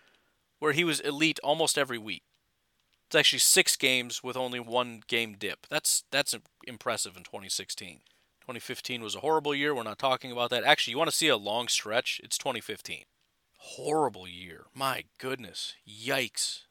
[0.60, 2.24] where he was elite almost every week.
[3.10, 5.65] It's actually six games with only one game dip.
[5.67, 6.36] That's that's
[6.67, 8.02] impressive in 2016.
[8.41, 9.74] 2015 was a horrible year.
[9.74, 10.63] We're not talking about that.
[10.63, 12.22] Actually, you want to see a long stretch?
[12.24, 13.06] It's 2015.
[13.56, 14.65] Horrible year.
[14.76, 15.74] My goodness.
[15.89, 16.65] Yikes.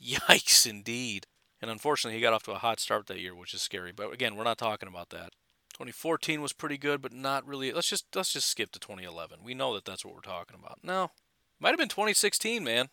[0.00, 1.26] Yikes indeed.
[1.60, 3.90] And unfortunately, he got off to a hot start that year, which is scary.
[3.90, 5.32] But again, we're not talking about that.
[5.72, 7.72] 2014 was pretty good, but not really.
[7.72, 9.40] Let's just let's just skip to 2011.
[9.42, 10.78] We know that that's what we're talking about.
[10.84, 11.10] No,
[11.58, 12.90] might have been 2016, man.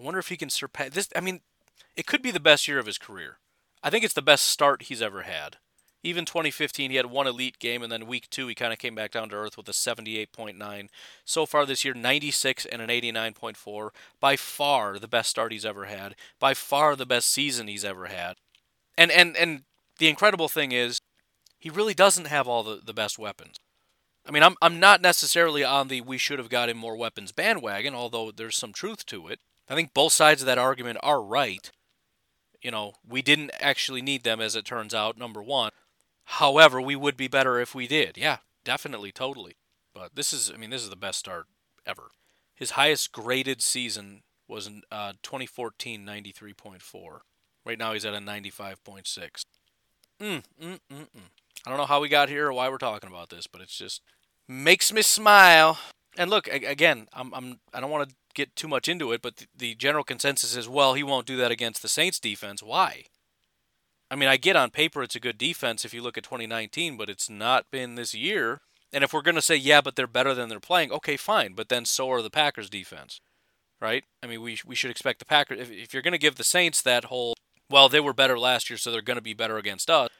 [0.00, 1.08] I wonder if he can surpass this.
[1.14, 1.40] I mean,
[1.94, 3.38] it could be the best year of his career.
[3.82, 5.56] I think it's the best start he's ever had.
[6.02, 8.94] Even 2015, he had one elite game, and then week two, he kind of came
[8.94, 10.88] back down to earth with a 78.9.
[11.26, 13.90] So far this year, 96 and an 89.4.
[14.18, 16.14] By far the best start he's ever had.
[16.38, 18.36] By far the best season he's ever had.
[18.96, 19.62] And and and
[19.98, 21.00] the incredible thing is,
[21.58, 23.56] he really doesn't have all the, the best weapons.
[24.26, 27.32] I mean, I'm I'm not necessarily on the we should have got him more weapons
[27.32, 29.40] bandwagon, although there's some truth to it.
[29.70, 31.70] I think both sides of that argument are right.
[32.60, 35.70] You know, we didn't actually need them, as it turns out, number one.
[36.24, 38.18] However, we would be better if we did.
[38.18, 39.56] Yeah, definitely, totally.
[39.94, 41.46] But this is, I mean, this is the best start
[41.86, 42.10] ever.
[42.54, 47.20] His highest graded season was in uh, 2014, 93.4.
[47.64, 49.44] Right now, he's at a 95.6.
[50.20, 51.06] Mm, mm, mm, mm.
[51.64, 53.76] I don't know how we got here or why we're talking about this, but it's
[53.76, 54.02] just
[54.48, 55.78] makes me smile.
[56.20, 59.38] And look, again, I'm, I'm I don't want to get too much into it, but
[59.38, 62.62] the, the general consensus is, well, he won't do that against the Saints defense.
[62.62, 63.04] Why?
[64.10, 66.98] I mean, I get on paper it's a good defense if you look at 2019,
[66.98, 68.60] but it's not been this year.
[68.92, 71.54] And if we're going to say, yeah, but they're better than they're playing, okay, fine.
[71.54, 73.22] But then so are the Packers defense,
[73.80, 74.04] right?
[74.22, 76.44] I mean, we, we should expect the Packers, if, if you're going to give the
[76.44, 77.32] Saints that whole,
[77.70, 80.10] well, they were better last year, so they're going to be better against us,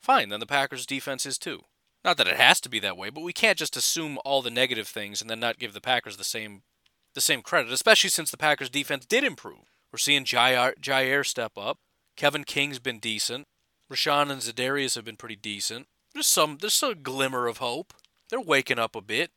[0.00, 0.30] fine.
[0.30, 1.64] Then the Packers defense is too.
[2.04, 4.50] Not that it has to be that way, but we can't just assume all the
[4.50, 6.62] negative things and then not give the Packers the same
[7.14, 9.70] the same credit, especially since the Packers defense did improve.
[9.92, 11.78] We're seeing Jair, Jaire step up.
[12.16, 13.48] Kevin King's been decent.
[13.92, 15.88] Rashan and Za'Darius have been pretty decent.
[16.14, 17.92] There's some there's some glimmer of hope.
[18.28, 19.30] They're waking up a bit.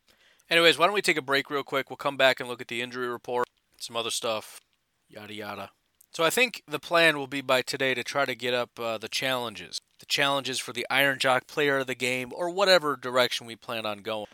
[0.48, 1.90] Anyways, why don't we take a break real quick?
[1.90, 3.48] We'll come back and look at the injury report,
[3.80, 4.60] some other stuff,
[5.08, 5.70] yada yada.
[6.14, 8.98] So I think the plan will be by today to try to get up uh,
[8.98, 13.48] the challenges, the challenges for the Iron Jock Player of the Game, or whatever direction
[13.48, 14.26] we plan on going.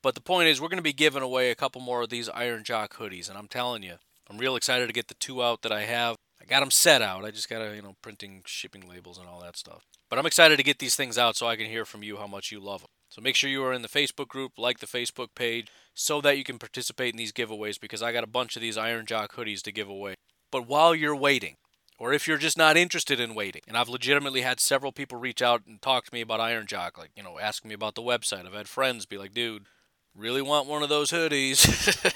[0.00, 2.28] But the point is, we're going to be giving away a couple more of these
[2.28, 3.96] Iron Jock hoodies, and I'm telling you,
[4.30, 6.14] I'm real excited to get the two out that I have.
[6.40, 7.24] I got them set out.
[7.24, 9.82] I just got to, you know, printing shipping labels and all that stuff.
[10.08, 12.28] But I'm excited to get these things out so I can hear from you how
[12.28, 12.90] much you love them.
[13.08, 16.38] So make sure you are in the Facebook group, like the Facebook page, so that
[16.38, 19.34] you can participate in these giveaways because I got a bunch of these Iron Jock
[19.34, 20.14] hoodies to give away.
[20.54, 21.56] But while you're waiting,
[21.98, 25.42] or if you're just not interested in waiting, and I've legitimately had several people reach
[25.42, 28.02] out and talk to me about Iron Jock, like, you know, asking me about the
[28.02, 28.46] website.
[28.46, 29.66] I've had friends be like, dude,
[30.14, 32.14] really want one of those hoodies.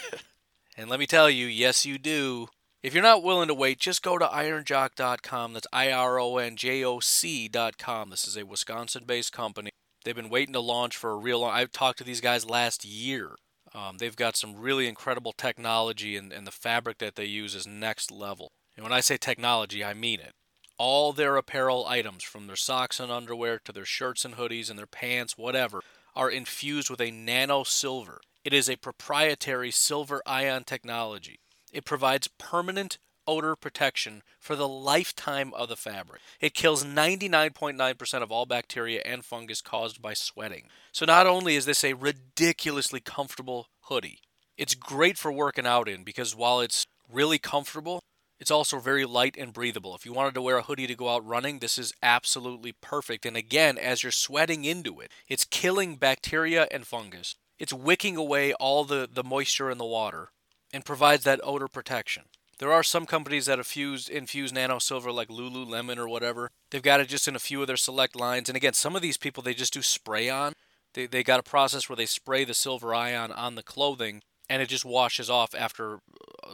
[0.77, 2.46] and let me tell you, yes, you do.
[2.81, 5.53] If you're not willing to wait, just go to ironjock.com.
[5.53, 8.11] That's I R O N J O C.com.
[8.11, 9.70] This is a Wisconsin based company.
[10.05, 12.85] They've been waiting to launch for a real long I've talked to these guys last
[12.85, 13.33] year.
[13.75, 17.67] Um, they've got some really incredible technology, and, and the fabric that they use is
[17.67, 18.53] next level.
[18.77, 20.33] And when I say technology, I mean it.
[20.79, 24.79] All their apparel items, from their socks and underwear to their shirts and hoodies and
[24.79, 25.81] their pants, whatever,
[26.15, 28.21] are infused with a nano silver.
[28.45, 31.41] It is a proprietary silver ion technology.
[31.73, 36.21] It provides permanent odor protection for the lifetime of the fabric.
[36.41, 40.64] It kills 99.9% of all bacteria and fungus caused by sweating.
[40.91, 44.21] So not only is this a ridiculously comfortable hoodie,
[44.57, 48.01] it's great for working out in because while it's really comfortable,
[48.41, 49.95] it's also very light and breathable.
[49.95, 53.27] If you wanted to wear a hoodie to go out running, this is absolutely perfect.
[53.27, 57.37] And again, as you're sweating into it, it's killing bacteria and fungus.
[57.59, 60.31] It's wicking away all the, the moisture in the water
[60.73, 62.25] and provides that odor protection.
[62.59, 66.51] There are some companies that infuse infuse nano silver like Lululemon or whatever.
[66.71, 68.49] They've got it just in a few of their select lines.
[68.49, 70.55] And again, some of these people they just do spray on.
[70.94, 74.62] They, they got a process where they spray the silver ion on the clothing and
[74.62, 76.01] it just washes off after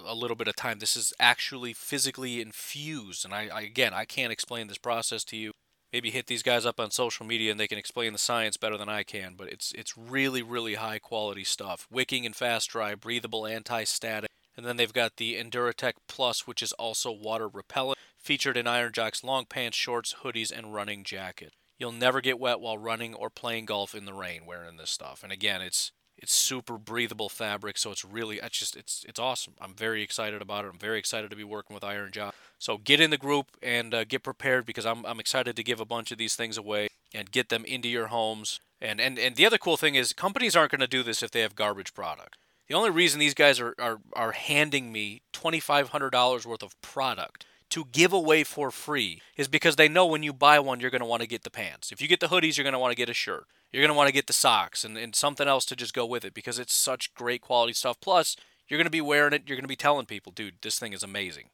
[0.05, 0.79] a little bit of time.
[0.79, 5.37] This is actually physically infused, and I, I again I can't explain this process to
[5.37, 5.53] you.
[5.93, 8.77] Maybe hit these guys up on social media and they can explain the science better
[8.77, 9.35] than I can.
[9.37, 11.87] But it's it's really really high quality stuff.
[11.91, 14.31] Wicking and fast dry, breathable, anti-static.
[14.57, 18.93] And then they've got the Enduratech Plus, which is also water repellent, featured in Iron
[18.93, 21.53] Jock's long pants, shorts, hoodies, and running jacket.
[21.79, 25.23] You'll never get wet while running or playing golf in the rain wearing this stuff.
[25.23, 29.55] And again, it's it's super breathable fabric, so it's really it's just it's it's awesome.
[29.61, 30.71] I'm very excited about it.
[30.73, 32.35] I'm very excited to be working with Iron Jock.
[32.59, 35.81] So get in the group and uh, get prepared because I'm I'm excited to give
[35.81, 38.61] a bunch of these things away and get them into your homes.
[38.81, 41.33] And and and the other cool thing is companies aren't going to do this if
[41.33, 42.37] they have garbage product.
[42.69, 46.63] The only reason these guys are are, are handing me twenty five hundred dollars worth
[46.63, 50.79] of product to give away for free is because they know when you buy one,
[50.79, 51.91] you're going to want to get the pants.
[51.91, 53.47] If you get the hoodies, you're going to want to get a shirt.
[53.73, 56.07] You're going to want to get the socks and, and something else to just go
[56.07, 57.97] with it because it's such great quality stuff.
[58.01, 58.37] Plus,
[58.69, 59.43] you're going to be wearing it.
[59.47, 61.49] You're going to be telling people, dude, this thing is amazing.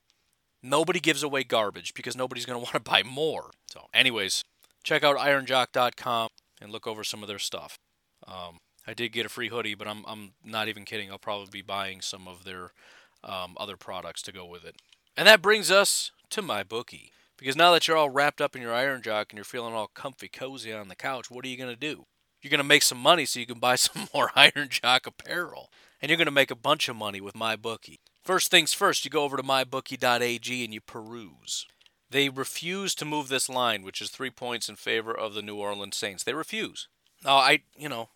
[0.62, 3.50] Nobody gives away garbage because nobody's going to want to buy more.
[3.70, 4.44] So, anyways,
[4.84, 6.28] check out ironjock.com
[6.60, 7.78] and look over some of their stuff.
[8.28, 8.58] Um,
[8.90, 11.12] I did get a free hoodie, but I'm, I'm not even kidding.
[11.12, 12.72] I'll probably be buying some of their
[13.22, 14.82] um, other products to go with it.
[15.16, 17.12] And that brings us to my bookie.
[17.38, 19.86] Because now that you're all wrapped up in your iron jock and you're feeling all
[19.86, 22.06] comfy cozy on the couch, what are you going to do?
[22.42, 25.70] You're going to make some money so you can buy some more iron jock apparel.
[26.02, 28.00] And you're going to make a bunch of money with my bookie.
[28.24, 31.64] First things first, you go over to mybookie.ag and you peruse.
[32.10, 35.54] They refuse to move this line, which is three points in favor of the New
[35.54, 36.24] Orleans Saints.
[36.24, 36.88] They refuse.
[37.24, 38.08] Now, I, you know,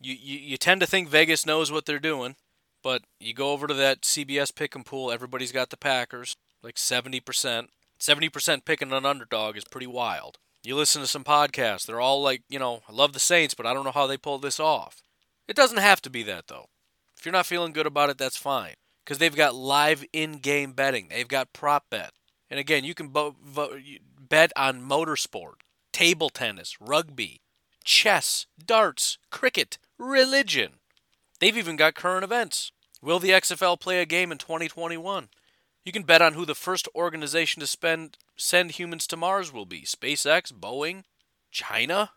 [0.00, 2.36] you, you, you tend to think Vegas knows what they're doing.
[2.82, 6.76] But you go over to that CBS pick and pool, everybody's got the Packers, like
[6.76, 7.68] 70%.
[8.00, 10.38] 70% picking an underdog is pretty wild.
[10.62, 13.66] You listen to some podcasts, they're all like, you know, I love the Saints, but
[13.66, 15.02] I don't know how they pulled this off.
[15.48, 16.66] It doesn't have to be that, though.
[17.16, 18.74] If you're not feeling good about it, that's fine.
[19.04, 22.12] Because they've got live in game betting, they've got prop bet.
[22.50, 23.78] And again, you can bo- vo-
[24.20, 25.54] bet on motorsport,
[25.92, 27.40] table tennis, rugby,
[27.84, 30.74] chess, darts, cricket, religion.
[31.40, 32.72] They've even got current events.
[33.02, 35.28] Will the XFL play a game in 2021?
[35.84, 39.66] You can bet on who the first organization to spend send humans to Mars will
[39.66, 39.82] be.
[39.82, 41.04] SpaceX, Boeing,
[41.50, 42.10] China,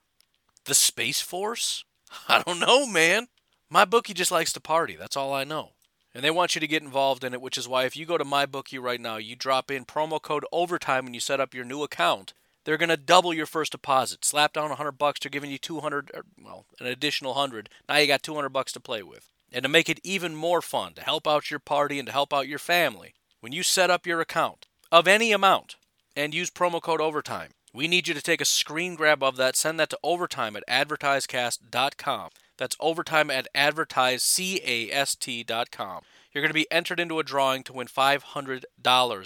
[0.66, 1.86] the Space Force?
[2.28, 3.28] I don't know, man.
[3.70, 4.96] My bookie just likes to party.
[4.96, 5.72] That's all I know.
[6.14, 8.18] And they want you to get involved in it, which is why if you go
[8.18, 11.54] to my bookie right now, you drop in promo code overtime when you set up
[11.54, 14.26] your new account, they're going to double your first deposit.
[14.26, 17.70] Slap down 100 bucks, they're giving you 200 er, well, an additional 100.
[17.88, 19.30] Now you got 200 bucks to play with.
[19.52, 22.34] And to make it even more fun, to help out your party and to help
[22.34, 25.76] out your family, when you set up your account of any amount
[26.16, 29.56] and use promo code overtime, we need you to take a screen grab of that,
[29.56, 32.30] send that to overtime at advertisecast.com.
[32.58, 36.02] That's overtime at advertisecast.com.
[36.34, 38.64] You're going to be entered into a drawing to win $500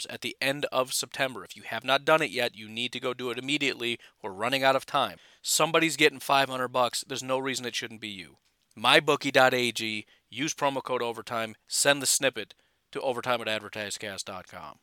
[0.09, 1.43] at the end of September.
[1.43, 3.99] If you have not done it yet, you need to go do it immediately.
[4.23, 5.17] We're running out of time.
[5.41, 7.03] Somebody's getting 500 bucks.
[7.07, 8.37] There's no reason it shouldn't be you.
[8.77, 12.55] MyBookie.ag, use promo code overtime, send the snippet
[12.91, 14.79] to overtime at advertisecast.com.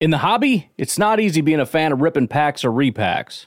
[0.00, 3.46] In the hobby, it's not easy being a fan of ripping packs or repacks.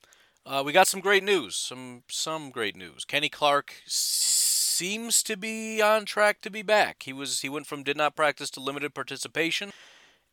[0.51, 1.55] Uh, we got some great news.
[1.55, 3.05] Some some great news.
[3.05, 7.03] Kenny Clark seems to be on track to be back.
[7.03, 9.71] He was he went from did not practice to limited participation.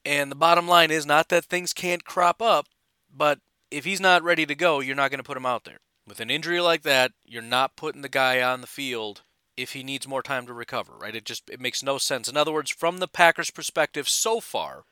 [0.04, 2.66] And the bottom line is not that things can't crop up,
[3.14, 3.40] But
[3.70, 5.78] if he's not ready to go, you're not going to put him out there.
[6.06, 9.22] With an injury like that, you're not putting the guy on the field
[9.56, 11.14] if he needs more time to recover, right?
[11.14, 12.28] It just it makes no sense.
[12.28, 14.84] In other words, from the Packers' perspective so far,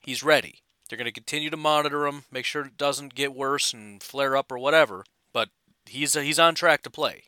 [0.00, 0.62] he's ready.
[0.90, 4.36] They're going to continue to monitor him, make sure it doesn't get worse and flare
[4.36, 5.50] up or whatever, but
[5.86, 7.22] he's he's on track to play.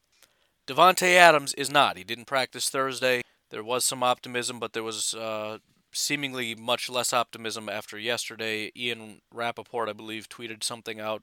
[0.66, 1.96] Davante Adams is not.
[1.96, 3.22] He didn't practice Thursday.
[3.50, 5.58] There was some optimism, but there was uh,
[5.92, 8.72] seemingly much less optimism after yesterday.
[8.76, 11.22] Ian Rapoport, I believe, tweeted something out.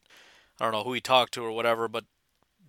[0.62, 2.06] I don't know who he talked to or whatever, but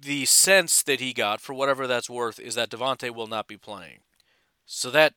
[0.00, 3.56] the sense that he got, for whatever that's worth, is that Davante will not be
[3.56, 4.00] playing.
[4.66, 5.14] So that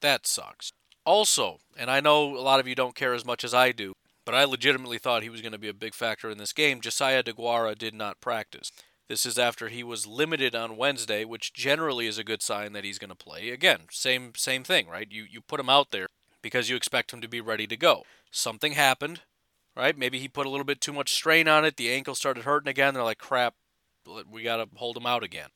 [0.00, 0.72] that sucks.
[1.06, 3.94] Also, and I know a lot of you don't care as much as I do,
[4.24, 6.80] but I legitimately thought he was going to be a big factor in this game.
[6.80, 8.72] Josiah DeGuara did not practice.
[9.08, 12.82] This is after he was limited on Wednesday, which generally is a good sign that
[12.82, 13.50] he's going to play.
[13.50, 15.06] Again, same same thing, right?
[15.08, 16.08] You you put him out there
[16.42, 18.02] because you expect him to be ready to go.
[18.32, 19.20] Something happened,
[19.76, 19.96] right?
[19.96, 21.76] Maybe he put a little bit too much strain on it.
[21.76, 22.94] The ankle started hurting again.
[22.94, 23.54] They're like, "Crap,
[24.28, 25.50] we got to hold him out again."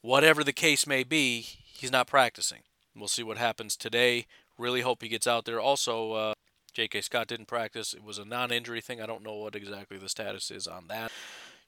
[0.00, 2.60] Whatever the case may be, he's not practicing.
[2.94, 4.26] We'll see what happens today.
[4.58, 5.60] Really hope he gets out there.
[5.60, 6.34] Also, uh,
[6.72, 7.00] J.K.
[7.02, 7.94] Scott didn't practice.
[7.94, 9.00] It was a non-injury thing.
[9.00, 11.10] I don't know what exactly the status is on that.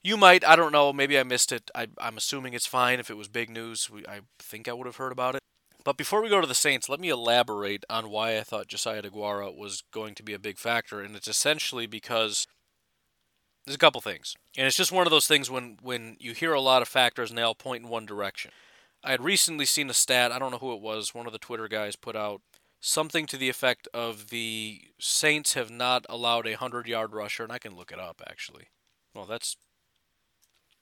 [0.03, 1.71] You might, I don't know, maybe I missed it.
[1.73, 2.99] I, am assuming it's fine.
[2.99, 5.41] If it was big news, we, I think I would have heard about it.
[5.83, 9.01] But before we go to the Saints, let me elaborate on why I thought Josiah
[9.01, 12.45] DeGuara was going to be a big factor, and it's essentially because
[13.65, 16.53] there's a couple things, and it's just one of those things when when you hear
[16.53, 18.51] a lot of factors and they all point in one direction.
[19.03, 20.31] I had recently seen a stat.
[20.31, 21.15] I don't know who it was.
[21.15, 22.41] One of the Twitter guys put out
[22.79, 27.51] something to the effect of the Saints have not allowed a hundred yard rusher, and
[27.51, 28.67] I can look it up actually.
[29.13, 29.57] Well, that's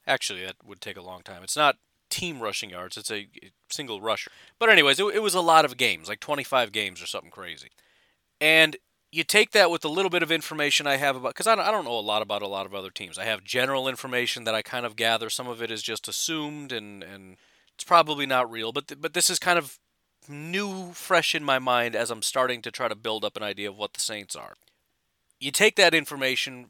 [0.08, 1.44] Actually, that would take a long time.
[1.44, 1.78] It's not
[2.10, 3.28] team rushing yards, it's a
[3.70, 4.32] single rusher.
[4.60, 7.70] But, anyways, it, it was a lot of games, like 25 games or something crazy.
[8.40, 8.78] And
[9.12, 11.72] you take that with a little bit of information I have about, because I, I
[11.72, 13.18] don't know a lot about a lot of other teams.
[13.18, 15.30] I have general information that I kind of gather.
[15.30, 17.38] Some of it is just assumed, and, and
[17.74, 18.72] it's probably not real.
[18.72, 19.80] But th- but this is kind of
[20.30, 23.70] new, fresh in my mind as I'm starting to try to build up an idea
[23.70, 24.56] of what the Saints are.
[25.40, 26.68] You take that information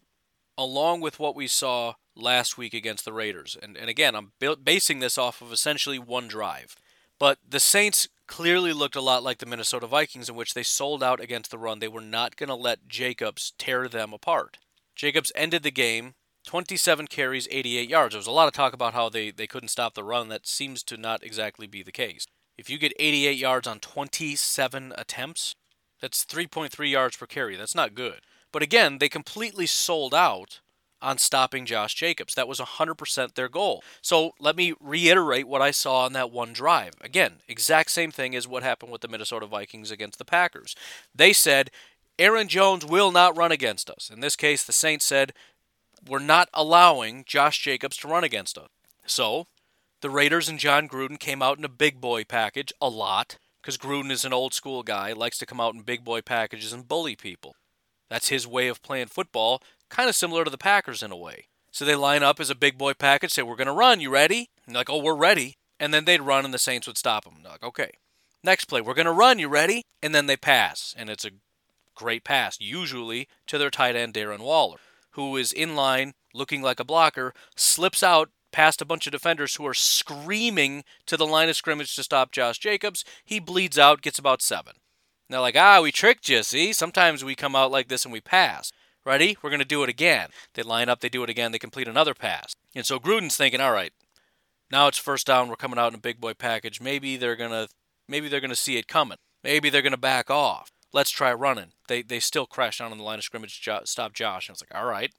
[0.58, 3.58] along with what we saw last week against the Raiders.
[3.62, 4.32] And, and again, I'm
[4.64, 6.76] basing this off of essentially one drive.
[7.20, 11.04] But the Saints clearly looked a lot like the Minnesota Vikings, in which they sold
[11.04, 11.80] out against the run.
[11.80, 14.58] They were not going to let Jacobs tear them apart.
[14.96, 18.14] Jacobs ended the game 27 carries, 88 yards.
[18.14, 20.30] There was a lot of talk about how they, they couldn't stop the run.
[20.30, 22.28] That seems to not exactly be the case.
[22.58, 25.56] If you get 88 yards on 27 attempts,
[26.02, 27.56] that's 3.3 yards per carry.
[27.56, 28.22] That's not good.
[28.52, 30.62] But again, they completely sold out
[31.02, 32.34] on stopping Josh Jacobs.
[32.36, 33.84] That was 100% their goal.
[34.02, 36.94] So let me reiterate what I saw on that one drive.
[37.02, 40.76] Again, exact same thing as what happened with the Minnesota Vikings against the Packers.
[41.14, 41.70] They said,
[42.18, 44.10] Aaron Jones will not run against us.
[44.12, 45.34] In this case, the Saints said,
[46.08, 48.70] we're not allowing Josh Jacobs to run against us.
[49.06, 49.48] So
[50.02, 53.78] the Raiders and Jon Gruden came out in a big boy package a lot because
[53.78, 56.88] Gruden is an old school guy, likes to come out in big boy packages and
[56.88, 57.56] bully people.
[58.10, 61.46] That's his way of playing football kind of similar to the Packers in a way.
[61.72, 64.00] So they line up as a big boy package, say, We're going to run.
[64.00, 64.50] You ready?
[64.66, 65.58] And like, Oh, we're ready.
[65.80, 67.38] And then they'd run, and the Saints would stop them.
[67.44, 67.92] Like, Okay.
[68.44, 69.40] Next play, we're going to run.
[69.40, 69.82] You ready?
[70.04, 70.94] And then they pass.
[70.98, 71.32] And it's a
[71.96, 74.78] great pass, usually to their tight end, Darren Waller,
[75.12, 79.56] who is in line looking like a blocker, slips out past a bunch of defenders
[79.56, 83.04] who are screaming to the line of scrimmage to stop Josh Jacobs.
[83.26, 84.76] He bleeds out, gets about seven.
[85.30, 86.72] They're like, ah, we tricked you, see?
[86.72, 88.72] Sometimes we come out like this and we pass.
[89.06, 89.38] Ready?
[89.42, 90.30] We're going to do it again.
[90.54, 92.56] They line up, they do it again, they complete another pass.
[92.74, 93.92] And so Gruden's thinking, all right,
[94.72, 96.80] now it's first down, we're coming out in a big boy package.
[96.80, 97.68] Maybe they're going to
[98.08, 99.18] maybe they're to see it coming.
[99.44, 100.72] Maybe they're going to back off.
[100.94, 101.74] Let's try running.
[101.90, 104.48] They they still crash down on the line of scrimmage to stop Josh.
[104.48, 105.12] And I was like, all right,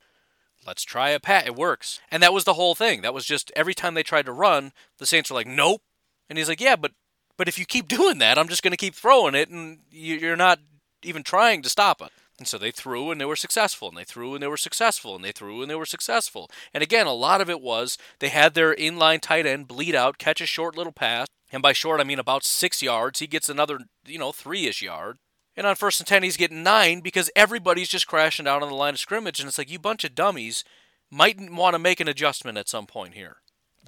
[0.67, 1.47] let's try a pat.
[1.47, 2.01] It works.
[2.11, 3.03] And that was the whole thing.
[3.03, 5.83] That was just every time they tried to run, the Saints were like, nope.
[6.29, 6.93] And he's like, yeah, but
[7.37, 10.37] but if you keep doing that, I'm just going to keep throwing it, and you're
[10.37, 10.61] not
[11.03, 12.11] even trying to stop it.
[12.39, 15.15] And so they threw and they were successful, and they threw and they were successful,
[15.15, 16.51] and they threw and they were successful.
[16.75, 20.19] And again, a lot of it was they had their inline tight end bleed out,
[20.19, 23.21] catch a short little pass, and by short I mean about six yards.
[23.21, 25.19] He gets another, you know, three ish yard.
[25.57, 28.75] And on first and ten, he's getting nine because everybody's just crashing down on the
[28.75, 30.65] line of scrimmage, and it's like you bunch of dummies
[31.11, 33.37] might want to make an adjustment at some point here.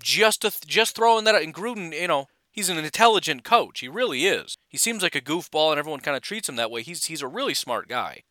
[0.03, 3.81] Just to, just throwing that out, and Gruden, you know, he's an intelligent coach.
[3.81, 4.57] He really is.
[4.69, 6.83] He seems like a goofball, and everyone kind of treats him that way.
[6.83, 8.23] He's he's a really smart guy.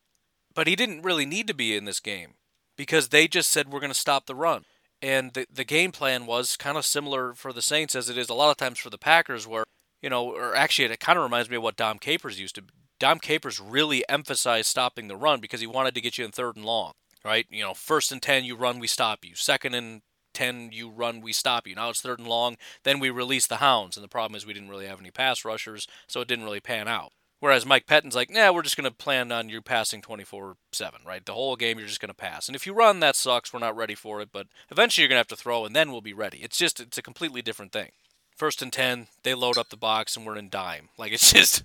[0.54, 2.34] But he didn't really need to be in this game
[2.76, 4.64] because they just said we're going to stop the run.
[5.00, 8.28] And the, the game plan was kind of similar for the Saints as it is
[8.28, 9.62] a lot of times for the Packers, where,
[10.02, 12.62] you know, or actually it kind of reminds me of what Dom Capers used to.
[12.98, 16.56] Dom Capers really emphasized stopping the run because he wanted to get you in third
[16.56, 16.92] and long.
[17.24, 17.46] right?
[17.50, 19.34] You know, first and 10, you run, we stop you.
[19.34, 20.02] Second and
[20.34, 21.74] 10, you run, we stop you.
[21.74, 23.96] Now it's third and long, then we release the hounds.
[23.96, 26.60] And the problem is we didn't really have any pass rushers, so it didn't really
[26.60, 27.12] pan out.
[27.40, 31.00] Whereas Mike Pettine's like, nah, we're just going to plan on you passing 24 7,
[31.06, 31.24] right?
[31.24, 32.48] The whole game, you're just going to pass.
[32.48, 33.52] And if you run, that sucks.
[33.52, 34.30] We're not ready for it.
[34.32, 36.38] But eventually, you're going to have to throw, and then we'll be ready.
[36.38, 37.90] It's just, it's a completely different thing.
[38.36, 40.88] First and 10, they load up the box, and we're in dime.
[40.98, 41.62] Like, it's just,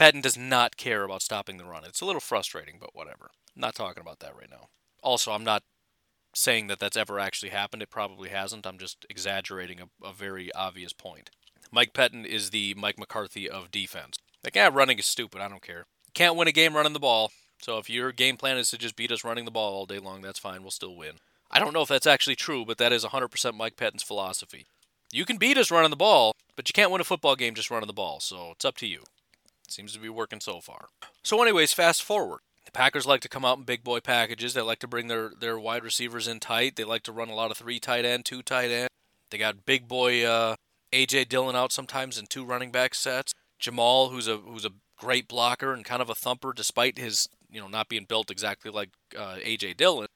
[0.00, 1.84] Pettine does not care about stopping the run.
[1.84, 3.32] It's a little frustrating, but whatever.
[3.54, 4.68] I'm not talking about that right now.
[5.02, 5.62] Also, I'm not
[6.34, 7.82] saying that that's ever actually happened.
[7.82, 8.66] It probably hasn't.
[8.66, 11.28] I'm just exaggerating a, a very obvious point.
[11.70, 14.16] Mike Pettine is the Mike McCarthy of defense.
[14.42, 15.42] Like, yeah, running is stupid.
[15.42, 15.84] I don't care.
[16.14, 17.30] Can't win a game running the ball.
[17.60, 19.98] So if your game plan is to just beat us running the ball all day
[19.98, 20.62] long, that's fine.
[20.62, 21.16] We'll still win.
[21.50, 24.66] I don't know if that's actually true, but that is 100% Mike Pettine's philosophy.
[25.12, 27.70] You can beat us running the ball, but you can't win a football game just
[27.70, 28.18] running the ball.
[28.20, 29.02] So it's up to you.
[29.70, 30.88] Seems to be working so far.
[31.22, 32.40] So, anyways, fast forward.
[32.66, 34.54] The Packers like to come out in big boy packages.
[34.54, 36.76] They like to bring their, their wide receivers in tight.
[36.76, 38.90] They like to run a lot of three tight end, two tight end.
[39.30, 40.56] They got big boy uh,
[40.92, 43.32] AJ Dillon out sometimes in two running back sets.
[43.58, 47.60] Jamal, who's a who's a great blocker and kind of a thumper, despite his you
[47.60, 50.08] know not being built exactly like uh, AJ Dillon.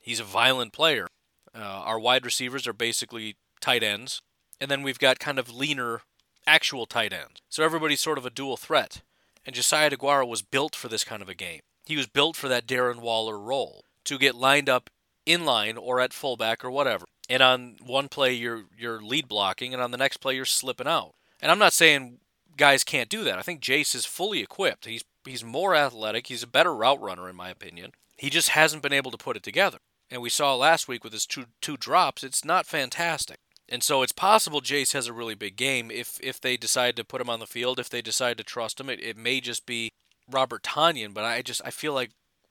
[0.00, 1.08] He's a violent player.
[1.54, 4.22] Uh, our wide receivers are basically tight ends,
[4.60, 6.02] and then we've got kind of leaner
[6.46, 7.40] actual tight ends.
[7.48, 9.02] So everybody's sort of a dual threat.
[9.44, 11.60] And Josiah DeGuara was built for this kind of a game.
[11.84, 14.90] He was built for that Darren Waller role to get lined up
[15.26, 17.06] in line or at fullback or whatever.
[17.28, 20.86] And on one play you're you're lead blocking, and on the next play you're slipping
[20.86, 21.14] out.
[21.40, 22.18] And I'm not saying
[22.56, 23.38] guys can't do that.
[23.38, 24.86] I think Jace is fully equipped.
[24.86, 26.26] He's he's more athletic.
[26.26, 27.92] He's a better route runner in my opinion.
[28.16, 29.78] He just hasn't been able to put it together.
[30.10, 33.38] And we saw last week with his two two drops, it's not fantastic.
[33.72, 37.04] And so it's possible Jace has a really big game if if they decide to
[37.04, 38.90] put him on the field, if they decide to trust him.
[38.90, 39.88] It, it may just be
[40.30, 42.10] Robert Tonyan, but I just I feel like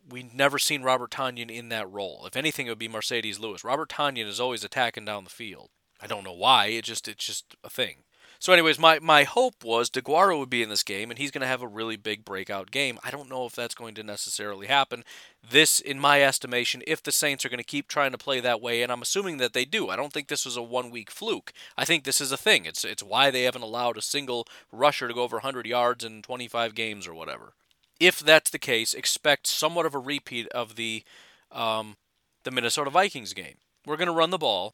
[0.10, 2.26] we've never seen Robert Tonyan in that role.
[2.26, 3.64] If anything, it would be Marcedes Lewis.
[3.64, 5.70] Robert Tonyan is always attacking down the field.
[6.02, 6.66] I don't know why.
[6.68, 7.98] It just it's just a thing.
[8.42, 11.44] So, anyways, my, my hope was DeGuara would be in this game and he's going
[11.44, 12.98] to have a really big breakout game.
[13.04, 15.04] I don't know if that's going to necessarily happen.
[15.48, 18.60] This, in my estimation, if the Saints are going to keep trying to play that
[18.60, 21.12] way, and I'm assuming that they do, I don't think this was a one week
[21.12, 21.54] fluke.
[21.78, 22.66] I think this is a thing.
[22.66, 26.24] It's, it's why they haven't allowed a single rusher to go over 100 yards in
[26.24, 27.54] 25 games or whatever.
[28.00, 31.04] If that's the case, expect somewhat of a repeat of the
[31.52, 31.98] um,
[32.44, 33.58] the Minnesota Vikings game.
[33.86, 34.74] We're going to run the ball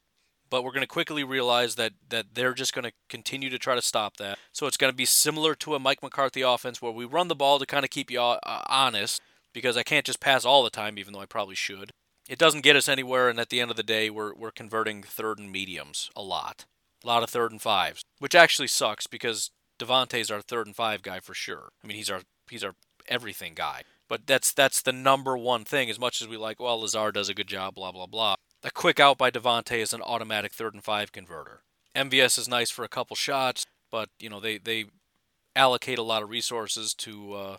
[0.50, 3.74] but we're going to quickly realize that that they're just going to continue to try
[3.74, 4.38] to stop that.
[4.52, 7.34] So it's going to be similar to a Mike McCarthy offense where we run the
[7.34, 9.20] ball to kind of keep you uh, honest
[9.52, 11.92] because I can't just pass all the time, even though I probably should.
[12.28, 15.02] It doesn't get us anywhere, and at the end of the day, we're we're converting
[15.02, 16.66] third and mediums a lot,
[17.02, 21.02] a lot of third and fives, which actually sucks because Davante's our third and five
[21.02, 21.70] guy for sure.
[21.82, 22.74] I mean, he's our he's our
[23.08, 23.82] everything guy.
[24.08, 25.90] But that's that's the number one thing.
[25.90, 28.36] As much as we like, well, Lazard does a good job, blah blah blah.
[28.64, 31.62] A quick out by Davante is an automatic third and five converter.
[31.94, 34.86] MVS is nice for a couple shots, but you know they they
[35.54, 37.56] allocate a lot of resources to uh,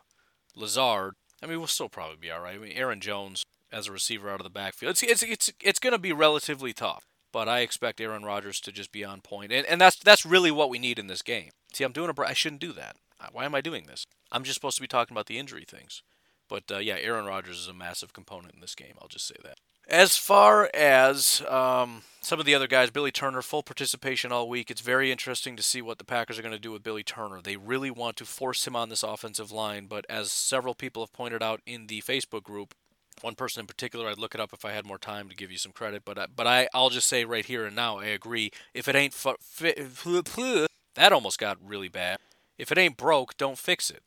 [0.55, 1.13] Lazard.
[1.41, 2.55] I mean, we'll still probably be all right.
[2.55, 5.79] I mean, Aaron Jones as a receiver out of the backfield, it's it's it's it's
[5.79, 7.05] going to be relatively tough.
[7.31, 10.51] But I expect Aaron Rodgers to just be on point, and and that's that's really
[10.51, 11.51] what we need in this game.
[11.73, 12.97] See, I'm doing a I shouldn't do that.
[13.31, 14.05] Why am I doing this?
[14.31, 16.01] I'm just supposed to be talking about the injury things.
[16.47, 18.95] But uh, yeah, Aaron Rodgers is a massive component in this game.
[19.01, 19.59] I'll just say that.
[19.89, 24.69] As far as um, some of the other guys, Billy Turner, full participation all week.
[24.69, 27.41] It's very interesting to see what the Packers are going to do with Billy Turner.
[27.41, 31.11] They really want to force him on this offensive line, but as several people have
[31.11, 32.75] pointed out in the Facebook group,
[33.21, 35.51] one person in particular, I'd look it up if I had more time to give
[35.51, 38.05] you some credit, but I, but I I'll just say right here and now, I
[38.05, 38.51] agree.
[38.75, 42.19] If it ain't fu- fi- that almost got really bad.
[42.59, 44.03] If it ain't broke, don't fix it.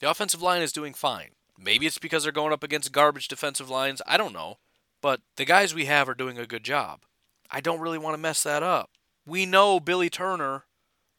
[0.00, 1.30] The offensive line is doing fine.
[1.58, 4.00] Maybe it's because they're going up against garbage defensive lines.
[4.06, 4.58] I don't know.
[5.04, 7.02] But the guys we have are doing a good job.
[7.50, 8.88] I don't really want to mess that up.
[9.26, 10.64] We know Billy Turner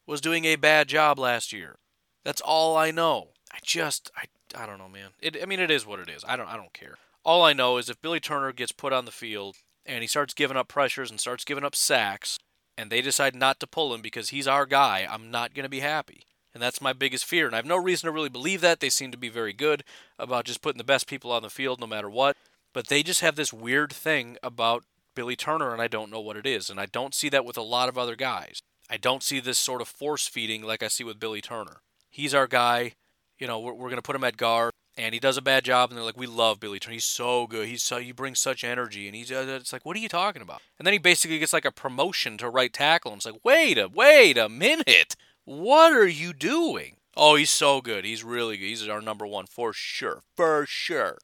[0.08, 1.76] was doing a bad job last year.
[2.24, 3.28] That's all I know.
[3.52, 4.24] I just I
[4.60, 5.10] I don't know, man.
[5.22, 6.24] It, I mean it is what it is.
[6.26, 6.96] I don't I don't care.
[7.24, 10.34] All I know is if Billy Turner gets put on the field and he starts
[10.34, 12.40] giving up pressures and starts giving up sacks
[12.76, 15.70] and they decide not to pull him because he's our guy, I'm not going to
[15.70, 16.22] be happy.
[16.52, 17.46] And that's my biggest fear.
[17.46, 18.80] And I have no reason to really believe that.
[18.80, 19.84] They seem to be very good
[20.18, 22.36] about just putting the best people on the field no matter what.
[22.76, 26.36] But they just have this weird thing about Billy Turner, and I don't know what
[26.36, 26.68] it is.
[26.68, 28.60] And I don't see that with a lot of other guys.
[28.90, 31.78] I don't see this sort of force feeding like I see with Billy Turner.
[32.10, 32.92] He's our guy.
[33.38, 35.64] You know, we're, we're going to put him at guard, and he does a bad
[35.64, 36.92] job, and they're like, we love Billy Turner.
[36.92, 37.66] He's so good.
[37.66, 40.42] He's so he brings such energy, and he's uh, it's like, what are you talking
[40.42, 40.60] about?
[40.78, 43.10] And then he basically gets like a promotion to right tackle.
[43.12, 45.16] And it's like, wait a wait a minute,
[45.46, 46.96] what are you doing?
[47.16, 48.04] Oh, he's so good.
[48.04, 48.66] He's really good.
[48.66, 51.16] He's our number one for sure, for sure.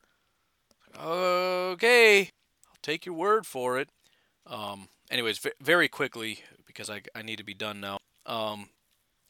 [1.00, 2.20] Okay,
[2.68, 3.88] I'll take your word for it.
[4.46, 7.98] Um, anyways, v- very quickly because I, I need to be done now.
[8.26, 8.70] Um,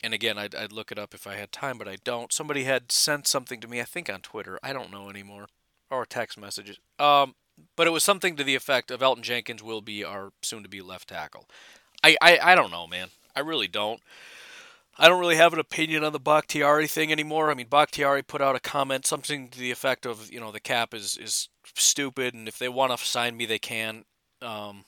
[0.02, 2.32] and again, I'd, I'd look it up if I had time, but I don't.
[2.32, 4.58] Somebody had sent something to me, I think on Twitter.
[4.62, 5.46] I don't know anymore,
[5.90, 6.78] or text messages.
[6.98, 7.34] Um,
[7.76, 11.08] but it was something to the effect of Elgton Jenkins will be our soon-to-be left
[11.08, 11.46] tackle.
[12.02, 13.08] I, I, I don't know, man.
[13.36, 14.00] I really don't.
[14.98, 17.50] I don't really have an opinion on the Bakhtiari thing anymore.
[17.50, 20.60] I mean, Bakhtiari put out a comment, something to the effect of, you know, the
[20.60, 24.04] cap is, is stupid, and if they want to sign me, they can.
[24.42, 24.84] Um,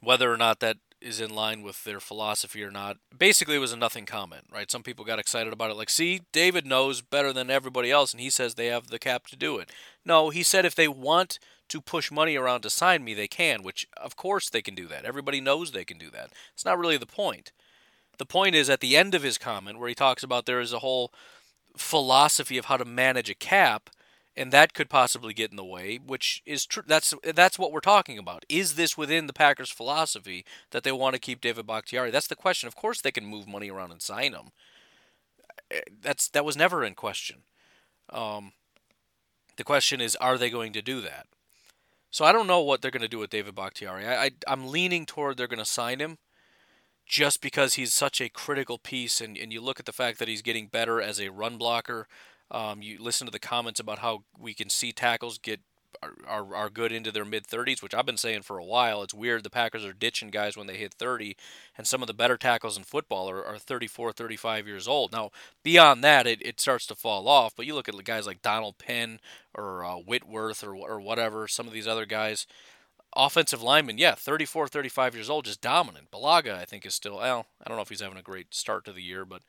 [0.00, 2.96] whether or not that is in line with their philosophy or not.
[3.16, 4.70] Basically, it was a nothing comment, right?
[4.70, 8.20] Some people got excited about it, like, see, David knows better than everybody else, and
[8.20, 9.70] he says they have the cap to do it.
[10.04, 11.38] No, he said if they want
[11.68, 14.86] to push money around to sign me, they can, which of course they can do
[14.88, 15.04] that.
[15.04, 16.30] Everybody knows they can do that.
[16.54, 17.52] It's not really the point.
[18.18, 20.72] The point is at the end of his comment where he talks about there is
[20.72, 21.12] a whole
[21.76, 23.90] philosophy of how to manage a cap
[24.38, 26.84] and that could possibly get in the way, which is true.
[26.86, 28.44] That's that's what we're talking about.
[28.48, 32.12] Is this within the Packers' philosophy that they want to keep David Bakhtiari?
[32.12, 32.68] That's the question.
[32.68, 34.52] Of course, they can move money around and sign him.
[35.72, 37.38] Eh, that's that was never in question.
[38.10, 38.52] Um,
[39.56, 41.26] the question is, are they going to do that?
[42.10, 44.06] So I don't know what they're going to do with David Bakhtiari.
[44.06, 46.16] I, I I'm leaning toward they're going to sign him,
[47.08, 50.28] just because he's such a critical piece, and, and you look at the fact that
[50.28, 52.06] he's getting better as a run blocker.
[52.50, 55.60] Um, you listen to the comments about how we can see tackles get
[56.02, 59.02] are, are, are good into their mid 30s, which I've been saying for a while.
[59.02, 61.36] It's weird the Packers are ditching guys when they hit 30,
[61.76, 65.10] and some of the better tackles in football are, are 34, 35 years old.
[65.10, 65.30] Now,
[65.62, 68.78] beyond that, it, it starts to fall off, but you look at guys like Donald
[68.78, 69.18] Penn
[69.54, 72.46] or uh, Whitworth or, or whatever, some of these other guys.
[73.18, 76.12] Offensive lineman, yeah, 34, 35 years old, just dominant.
[76.12, 78.84] Bulaga, I think, is still, well, I don't know if he's having a great start
[78.84, 79.42] to the year, but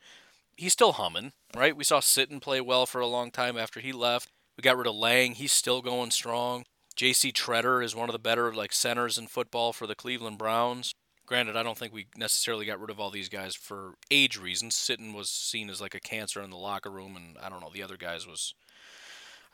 [0.56, 1.76] he's still humming, right?
[1.76, 4.28] We saw Sitton play well for a long time after he left.
[4.56, 5.34] We got rid of Lang.
[5.34, 6.64] He's still going strong.
[6.96, 7.30] J.C.
[7.30, 10.92] Tretter is one of the better like centers in football for the Cleveland Browns.
[11.24, 14.74] Granted, I don't think we necessarily got rid of all these guys for age reasons.
[14.74, 17.70] Sitton was seen as like a cancer in the locker room, and I don't know
[17.72, 18.52] the other guys was,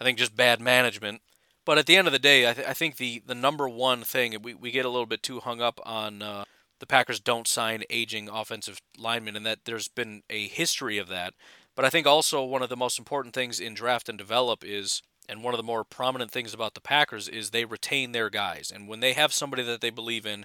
[0.00, 1.20] I think, just bad management.
[1.66, 4.02] But at the end of the day, I, th- I think the the number one
[4.04, 6.22] thing we we get a little bit too hung up on.
[6.22, 6.44] Uh,
[6.78, 11.32] the Packers don't sign aging offensive linemen, and that there's been a history of that.
[11.74, 15.02] But I think also one of the most important things in draft and develop is,
[15.26, 18.70] and one of the more prominent things about the Packers is they retain their guys.
[18.74, 20.44] And when they have somebody that they believe in,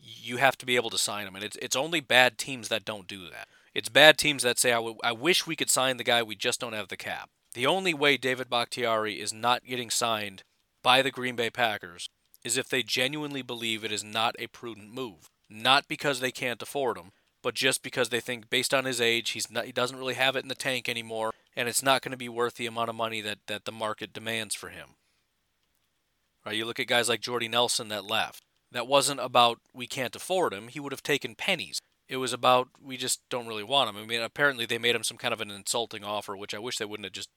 [0.00, 1.34] you have to be able to sign them.
[1.34, 3.48] And it's, it's only bad teams that don't do that.
[3.74, 6.36] It's bad teams that say, I, w- I wish we could sign the guy, we
[6.36, 7.30] just don't have the cap.
[7.54, 10.44] The only way David Bakhtiari is not getting signed
[10.82, 12.08] by the Green Bay Packers
[12.44, 16.62] is if they genuinely believe it is not a prudent move not because they can't
[16.62, 17.10] afford him,
[17.42, 20.36] but just because they think based on his age, he's not, he doesn't really have
[20.36, 22.96] it in the tank anymore, and it's not going to be worth the amount of
[22.96, 24.90] money that, that the market demands for him.
[26.44, 26.56] Right?
[26.56, 28.42] You look at guys like Jordy Nelson that left.
[28.70, 30.68] That wasn't about we can't afford him.
[30.68, 31.80] He would have taken pennies.
[32.06, 33.96] It was about we just don't really want him.
[33.96, 36.76] I mean, apparently they made him some kind of an insulting offer, which I wish
[36.76, 37.30] they wouldn't have just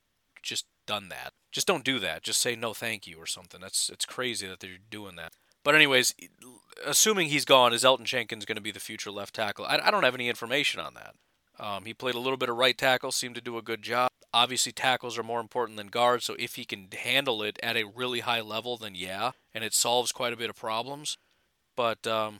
[0.43, 1.31] just done that.
[1.51, 2.23] Just don't do that.
[2.23, 3.59] Just say no, thank you or something.
[3.59, 5.33] That's it's crazy that they're doing that.
[5.63, 6.15] But anyways,
[6.85, 9.65] assuming he's gone, is Elgton Jenkins going to be the future left tackle?
[9.65, 11.15] I, I don't have any information on that.
[11.59, 14.09] Um, he played a little bit of right tackle, seemed to do a good job.
[14.33, 17.83] Obviously, tackles are more important than guards, so if he can handle it at a
[17.83, 21.17] really high level, then yeah, and it solves quite a bit of problems.
[21.75, 22.39] But um,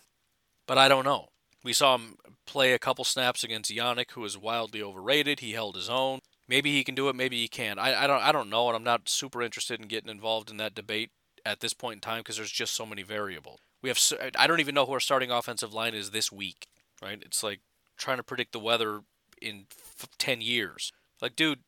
[0.66, 1.28] but I don't know.
[1.64, 2.16] We saw him
[2.48, 5.42] play a couple snaps against Yannick, who is wildly overrated.
[5.42, 6.20] He held his own.
[6.52, 7.16] Maybe he can do it.
[7.16, 7.80] Maybe he can't.
[7.80, 10.58] I, I don't I don't know, and I'm not super interested in getting involved in
[10.58, 11.10] that debate
[11.46, 13.62] at this point in time because there's just so many variables.
[13.82, 13.98] We have
[14.38, 16.68] I don't even know who our starting offensive line is this week,
[17.02, 17.24] right?
[17.26, 17.62] It's like
[17.98, 19.00] trying to predict the weather
[19.42, 20.92] in f- 10 years.
[21.22, 21.60] Like, dude,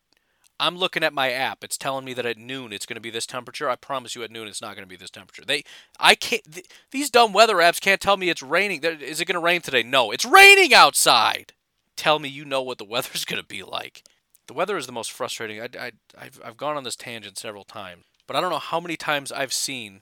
[0.59, 1.63] I'm looking at my app.
[1.63, 3.69] It's telling me that at noon it's going to be this temperature.
[3.69, 5.45] I promise you, at noon it's not going to be this temperature.
[5.45, 5.63] They,
[5.97, 6.43] I can't.
[6.51, 8.83] Th- these dumb weather apps can't tell me it's raining.
[8.83, 9.81] Is it going to rain today?
[9.81, 11.53] No, it's raining outside.
[11.95, 14.03] Tell me you know what the weather's going to be like.
[14.47, 15.61] The weather is the most frustrating.
[15.61, 18.79] I, I, I've, I've gone on this tangent several times, but I don't know how
[18.79, 20.01] many times I've seen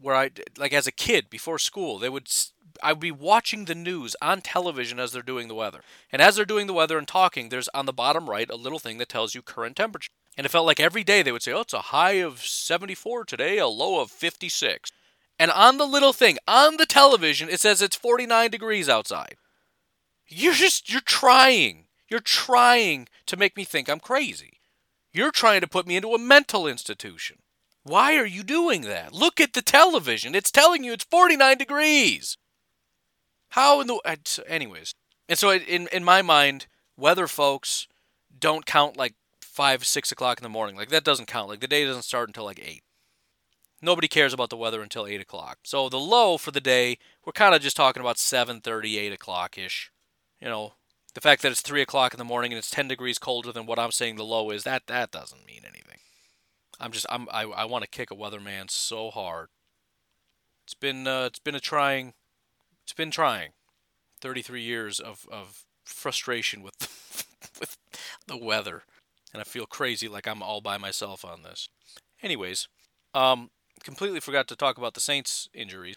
[0.00, 2.28] where I like as a kid before school, they would
[2.82, 5.80] I would be watching the news on television as they're doing the weather.
[6.12, 8.78] And as they're doing the weather and talking, there's on the bottom right a little
[8.78, 10.10] thing that tells you current temperature.
[10.36, 13.24] And it felt like every day they would say, "Oh, it's a high of 74
[13.24, 14.92] today, a low of 56."
[15.38, 19.36] And on the little thing on the television, it says it's 49 degrees outside.
[20.28, 21.85] You're just you're trying.
[22.08, 24.60] You're trying to make me think I'm crazy.
[25.12, 27.38] You're trying to put me into a mental institution.
[27.82, 29.12] Why are you doing that?
[29.12, 30.34] Look at the television.
[30.34, 32.36] It's telling you it's 49 degrees.
[33.50, 34.18] How in the.
[34.46, 34.94] Anyways.
[35.28, 37.88] And so, in, in my mind, weather folks
[38.38, 40.76] don't count like 5, 6 o'clock in the morning.
[40.76, 41.48] Like, that doesn't count.
[41.48, 42.82] Like, the day doesn't start until like 8.
[43.82, 45.58] Nobody cares about the weather until 8 o'clock.
[45.64, 49.58] So the low for the day, we're kind of just talking about 7:30, 8 o'clock
[49.58, 49.90] ish.
[50.40, 50.74] You know,
[51.16, 53.64] the fact that it's 3 o'clock in the morning and it's 10 degrees colder than
[53.64, 55.96] what I'm saying the low is, that that doesn't mean anything.
[56.78, 59.48] I'm just I'm I, I want to kick a weatherman so hard.
[60.64, 62.12] It's been uh, it's been a trying
[62.84, 63.52] it's been trying.
[64.20, 66.74] 33 years of, of frustration with
[67.60, 67.78] with
[68.26, 68.82] the weather,
[69.32, 71.70] and I feel crazy like I'm all by myself on this.
[72.22, 72.68] Anyways,
[73.14, 73.48] um,
[73.82, 75.96] completely forgot to talk about the Saints injuries.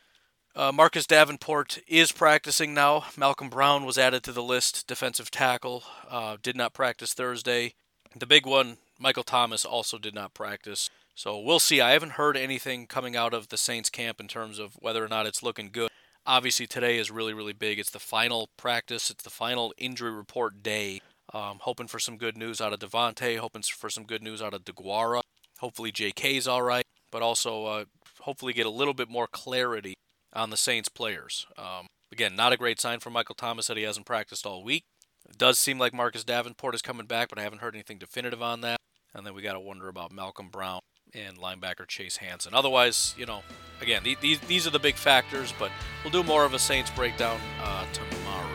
[0.56, 3.02] Uh, Marcus Davenport is practicing now.
[3.16, 5.84] Malcom Brown was added to the list, defensive tackle.
[6.10, 7.76] Uh, did not practice Thursday.
[8.16, 10.90] The big one, Michael Thomas, also did not practice.
[11.14, 11.82] So we'll see.
[11.82, 15.08] I haven't heard anything coming out of the Saints camp in terms of whether or
[15.08, 15.90] not it's looking good.
[16.26, 17.78] Obviously, today is really, really big.
[17.78, 21.02] It's the final practice, it's the final injury report day.
[21.32, 24.56] Um, hoping for some good news out of Davante, hoping for some good news out
[24.56, 25.22] of DeGuara.
[25.60, 27.86] Hopefully, JK's all right, but also uh,
[28.22, 29.94] hopefully get a little bit more clarity
[30.34, 31.48] on the Saints players.
[31.58, 34.84] Um, again, not a great sign for Michael Thomas that he hasn't practiced all week.
[35.30, 38.42] It does seem like Marcus Davenport is coming back, but I haven't heard anything definitive
[38.42, 38.80] on that.
[39.14, 40.80] And then we got to wonder about Malcom Brown
[41.14, 42.54] and linebacker Chase Hansen.
[42.54, 43.42] Otherwise, you know,
[43.82, 45.72] again, these, these are the big factors, but
[46.04, 48.46] we'll do more of a Saints breakdown uh, tomorrow.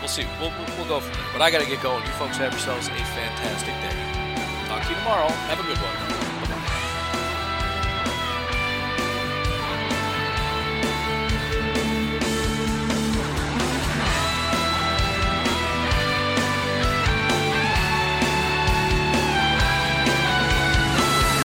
[0.00, 0.24] We'll see.
[0.40, 1.32] We'll, we'll, we'll go from there.
[1.32, 2.02] But I got to get going.
[2.04, 4.68] You folks have yourselves a fantastic day.
[4.68, 5.28] Talk to you tomorrow.
[5.28, 6.07] Have a good one.